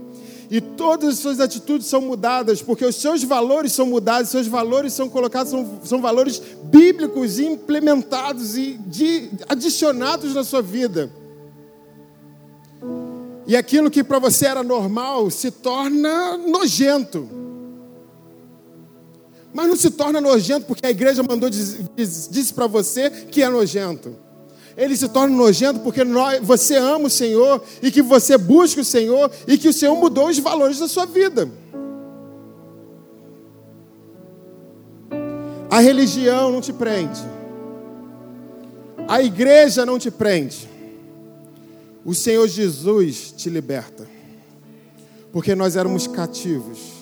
E 0.50 0.60
todas 0.60 1.10
as 1.10 1.18
suas 1.20 1.38
atitudes 1.38 1.86
são 1.86 2.00
mudadas, 2.00 2.60
porque 2.60 2.84
os 2.84 2.96
seus 2.96 3.22
valores 3.22 3.72
são 3.72 3.86
mudados, 3.86 4.30
seus 4.30 4.48
valores 4.48 4.92
são 4.92 5.08
colocados, 5.08 5.50
são, 5.50 5.80
são 5.84 6.00
valores 6.00 6.42
bíblicos 6.64 7.38
implementados 7.38 8.56
e 8.56 8.72
de, 8.86 9.30
adicionados 9.48 10.34
na 10.34 10.42
sua 10.42 10.60
vida. 10.60 11.10
E 13.50 13.56
aquilo 13.56 13.90
que 13.90 14.04
para 14.04 14.20
você 14.20 14.46
era 14.46 14.62
normal 14.62 15.28
se 15.28 15.50
torna 15.50 16.36
nojento. 16.36 17.28
Mas 19.52 19.66
não 19.66 19.74
se 19.74 19.90
torna 19.90 20.20
nojento 20.20 20.66
porque 20.66 20.86
a 20.86 20.90
igreja 20.92 21.20
mandou 21.24 21.50
disse 21.50 22.54
para 22.54 22.68
você 22.68 23.10
que 23.10 23.42
é 23.42 23.48
nojento. 23.48 24.14
Ele 24.76 24.96
se 24.96 25.08
torna 25.08 25.34
nojento 25.34 25.80
porque 25.80 26.04
nós, 26.04 26.38
você 26.40 26.76
ama 26.76 27.06
o 27.06 27.10
Senhor 27.10 27.60
e 27.82 27.90
que 27.90 28.00
você 28.02 28.38
busca 28.38 28.82
o 28.82 28.84
Senhor 28.84 29.28
e 29.48 29.58
que 29.58 29.68
o 29.68 29.72
Senhor 29.72 29.96
mudou 29.96 30.28
os 30.28 30.38
valores 30.38 30.78
da 30.78 30.86
sua 30.86 31.06
vida. 31.06 31.50
A 35.68 35.80
religião 35.80 36.52
não 36.52 36.60
te 36.60 36.72
prende. 36.72 37.20
A 39.08 39.20
igreja 39.20 39.84
não 39.84 39.98
te 39.98 40.08
prende. 40.08 40.69
O 42.04 42.14
Senhor 42.14 42.46
Jesus 42.48 43.32
te 43.32 43.50
liberta. 43.50 44.06
Porque 45.32 45.54
nós 45.54 45.76
éramos 45.76 46.06
cativos 46.06 47.00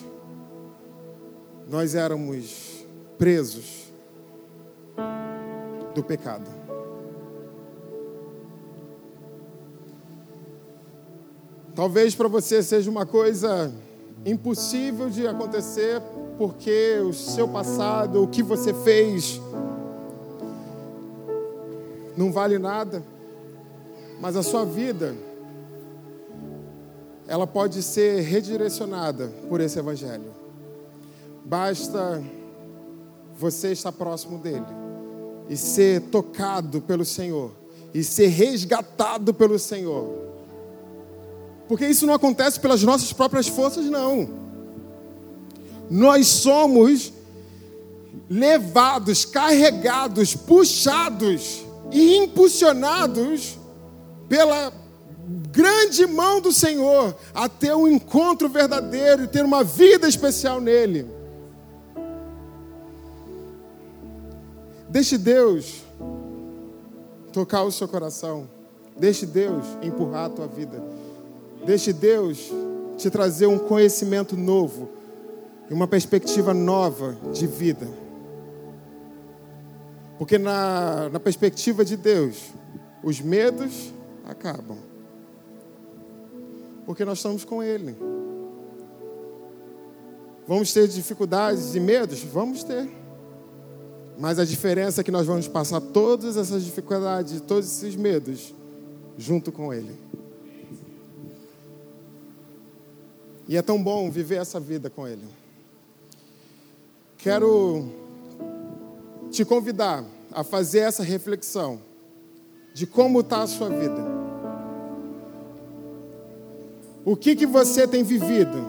nós 1.69 1.93
éramos 1.93 2.83
presos 3.15 3.93
do 5.93 6.03
pecado. 6.03 6.49
Talvez 11.75 12.15
para 12.15 12.27
você 12.27 12.63
seja 12.63 12.89
uma 12.89 13.05
coisa 13.05 13.71
impossível 14.25 15.11
de 15.11 15.27
acontecer, 15.27 16.01
porque 16.39 16.99
o 17.07 17.13
seu 17.13 17.47
passado, 17.47 18.23
o 18.23 18.27
que 18.27 18.41
você 18.41 18.73
fez, 18.73 19.39
não 22.17 22.31
vale 22.31 22.57
nada, 22.57 23.03
mas 24.19 24.35
a 24.35 24.43
sua 24.43 24.65
vida 24.65 25.15
ela 27.27 27.45
pode 27.45 27.83
ser 27.83 28.21
redirecionada 28.21 29.31
por 29.47 29.61
esse 29.61 29.77
evangelho. 29.77 30.33
Basta 31.45 32.23
você 33.37 33.71
estar 33.71 33.91
próximo 33.91 34.39
dele 34.39 34.65
e 35.47 35.55
ser 35.55 36.01
tocado 36.09 36.81
pelo 36.81 37.05
Senhor 37.05 37.51
e 37.93 38.03
ser 38.03 38.27
resgatado 38.27 39.33
pelo 39.33 39.59
Senhor. 39.59 40.09
Porque 41.67 41.87
isso 41.87 42.07
não 42.07 42.15
acontece 42.15 42.59
pelas 42.59 42.81
nossas 42.81 43.13
próprias 43.13 43.47
forças, 43.47 43.85
não. 43.85 44.27
Nós 45.87 46.27
somos 46.27 47.13
levados, 48.27 49.23
carregados, 49.23 50.35
puxados 50.35 51.63
e 51.91 52.17
impulsionados 52.17 53.58
pela 54.29 54.71
grande 55.51 56.05
mão 56.05 56.39
do 56.39 56.53
Senhor 56.53 57.15
a 57.33 57.49
ter 57.49 57.75
um 57.75 57.87
encontro 57.87 58.47
verdadeiro 58.47 59.23
e 59.23 59.27
ter 59.27 59.43
uma 59.43 59.63
vida 59.63 60.07
especial 60.07 60.61
nele. 60.61 61.05
Deixe 64.87 65.17
Deus 65.17 65.83
tocar 67.33 67.63
o 67.63 67.71
seu 67.71 67.87
coração. 67.87 68.49
Deixe 68.97 69.25
Deus 69.25 69.65
empurrar 69.81 70.25
a 70.25 70.29
tua 70.29 70.47
vida. 70.47 70.81
Deixe 71.65 71.93
Deus 71.93 72.51
te 72.97 73.09
trazer 73.09 73.47
um 73.47 73.57
conhecimento 73.57 74.35
novo 74.35 74.89
e 75.69 75.73
uma 75.73 75.87
perspectiva 75.87 76.53
nova 76.53 77.17
de 77.31 77.47
vida. 77.47 77.87
Porque 80.17 80.37
na, 80.37 81.07
na 81.09 81.19
perspectiva 81.19 81.85
de 81.85 81.95
Deus, 81.95 82.51
os 83.01 83.21
medos 83.21 83.93
acabam. 84.29 84.77
Porque 86.85 87.05
nós 87.05 87.19
estamos 87.19 87.43
com 87.43 87.61
Ele. 87.61 87.95
Vamos 90.47 90.73
ter 90.73 90.87
dificuldades 90.87 91.75
e 91.75 91.79
medos? 91.79 92.23
Vamos 92.23 92.63
ter. 92.63 92.89
Mas 94.17 94.39
a 94.39 94.43
diferença 94.43 95.01
é 95.01 95.03
que 95.03 95.11
nós 95.11 95.25
vamos 95.27 95.47
passar 95.47 95.79
todas 95.79 96.35
essas 96.35 96.63
dificuldades, 96.63 97.39
todos 97.41 97.67
esses 97.67 97.95
medos, 97.95 98.53
junto 99.17 99.51
com 99.51 99.73
Ele. 99.73 99.95
E 103.47 103.55
é 103.55 103.61
tão 103.61 103.81
bom 103.81 104.11
viver 104.11 104.35
essa 104.35 104.59
vida 104.59 104.89
com 104.89 105.07
Ele. 105.07 105.27
Quero 107.17 107.89
te 109.29 109.45
convidar 109.45 110.03
a 110.31 110.43
fazer 110.43 110.79
essa 110.79 111.03
reflexão 111.03 111.79
de 112.73 112.87
como 112.87 113.21
está 113.21 113.43
a 113.43 113.47
sua 113.47 113.69
vida. 113.69 114.18
O 117.09 117.15
que, 117.15 117.35
que 117.35 117.47
você 117.47 117.87
tem 117.87 118.03
vivido? 118.03 118.63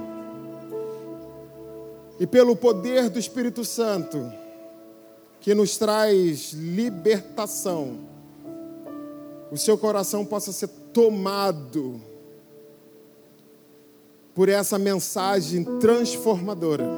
E 2.18 2.26
pelo 2.26 2.57
poder 2.57 3.11
do 3.11 3.18
Espírito 3.18 3.66
Santo, 3.66 4.33
que 5.40 5.55
nos 5.55 5.76
traz 5.76 6.55
libertação, 6.55 7.98
o 9.53 9.59
seu 9.59 9.76
coração 9.76 10.24
possa 10.24 10.53
ser 10.53 10.68
tomado 10.90 12.00
por 14.35 14.48
essa 14.48 14.79
mensagem 14.79 15.62
transformadora. 15.79 16.88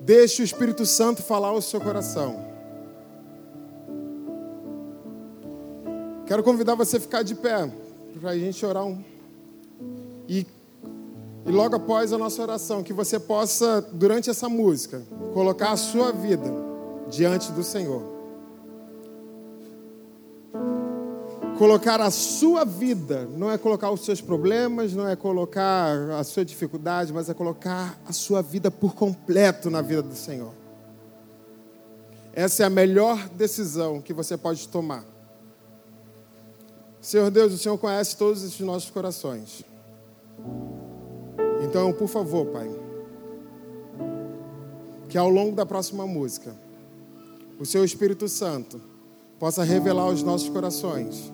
Deixe 0.00 0.42
o 0.42 0.44
Espírito 0.44 0.84
Santo 0.84 1.22
falar 1.22 1.50
ao 1.50 1.62
seu 1.62 1.80
coração. 1.80 2.44
Quero 6.26 6.42
convidar 6.42 6.74
você 6.74 6.96
a 6.96 7.00
ficar 7.00 7.22
de 7.22 7.36
pé, 7.36 7.70
para 8.18 8.30
a 8.30 8.38
gente 8.38 8.64
orar 8.64 8.84
um. 8.84 9.02
E, 10.28 10.46
e 11.44 11.50
logo 11.50 11.76
após 11.76 12.12
a 12.12 12.18
nossa 12.18 12.40
oração, 12.42 12.82
que 12.82 12.92
você 12.92 13.18
possa, 13.18 13.80
durante 13.92 14.30
essa 14.30 14.48
música, 14.48 15.02
colocar 15.32 15.72
a 15.72 15.76
sua 15.76 16.12
vida 16.12 16.52
diante 17.10 17.50
do 17.52 17.62
Senhor. 17.62 18.10
Colocar 21.58 22.00
a 22.00 22.10
sua 22.10 22.64
vida, 22.64 23.28
não 23.36 23.50
é 23.50 23.58
colocar 23.58 23.90
os 23.90 24.04
seus 24.04 24.20
problemas, 24.20 24.94
não 24.94 25.06
é 25.06 25.14
colocar 25.14 26.10
a 26.18 26.24
sua 26.24 26.44
dificuldade, 26.44 27.12
mas 27.12 27.28
é 27.28 27.34
colocar 27.34 28.00
a 28.06 28.12
sua 28.12 28.42
vida 28.42 28.70
por 28.70 28.94
completo 28.94 29.70
na 29.70 29.82
vida 29.82 30.02
do 30.02 30.14
Senhor. 30.14 30.52
Essa 32.32 32.62
é 32.62 32.66
a 32.66 32.70
melhor 32.70 33.28
decisão 33.28 34.00
que 34.00 34.12
você 34.12 34.36
pode 34.36 34.66
tomar. 34.68 35.11
Senhor 37.02 37.32
Deus, 37.32 37.52
o 37.52 37.58
Senhor 37.58 37.76
conhece 37.76 38.16
todos 38.16 38.44
os 38.44 38.60
nossos 38.60 38.88
corações. 38.88 39.64
Então, 41.64 41.92
por 41.92 42.06
favor, 42.06 42.46
Pai, 42.46 42.70
que 45.08 45.18
ao 45.18 45.28
longo 45.28 45.56
da 45.56 45.66
próxima 45.66 46.06
música, 46.06 46.54
o 47.58 47.66
Seu 47.66 47.84
Espírito 47.84 48.28
Santo 48.28 48.80
possa 49.38 49.64
revelar 49.64 50.04
aos 50.04 50.22
nossos 50.22 50.48
corações 50.48 51.32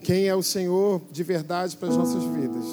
quem 0.00 0.26
é 0.26 0.34
o 0.34 0.42
Senhor 0.42 1.00
de 1.10 1.22
verdade 1.22 1.76
para 1.76 1.88
as 1.88 1.96
nossas 1.96 2.22
vidas 2.24 2.64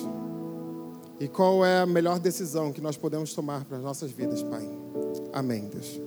e 1.19 1.27
qual 1.27 1.63
é 1.63 1.81
a 1.81 1.85
melhor 1.85 2.19
decisão 2.19 2.73
que 2.73 2.81
nós 2.81 2.97
podemos 2.97 3.33
tomar 3.33 3.63
para 3.65 3.77
as 3.77 3.83
nossas 3.83 4.11
vidas, 4.11 4.41
Pai. 4.43 4.67
Amém, 5.31 5.69
Deus. 5.71 6.03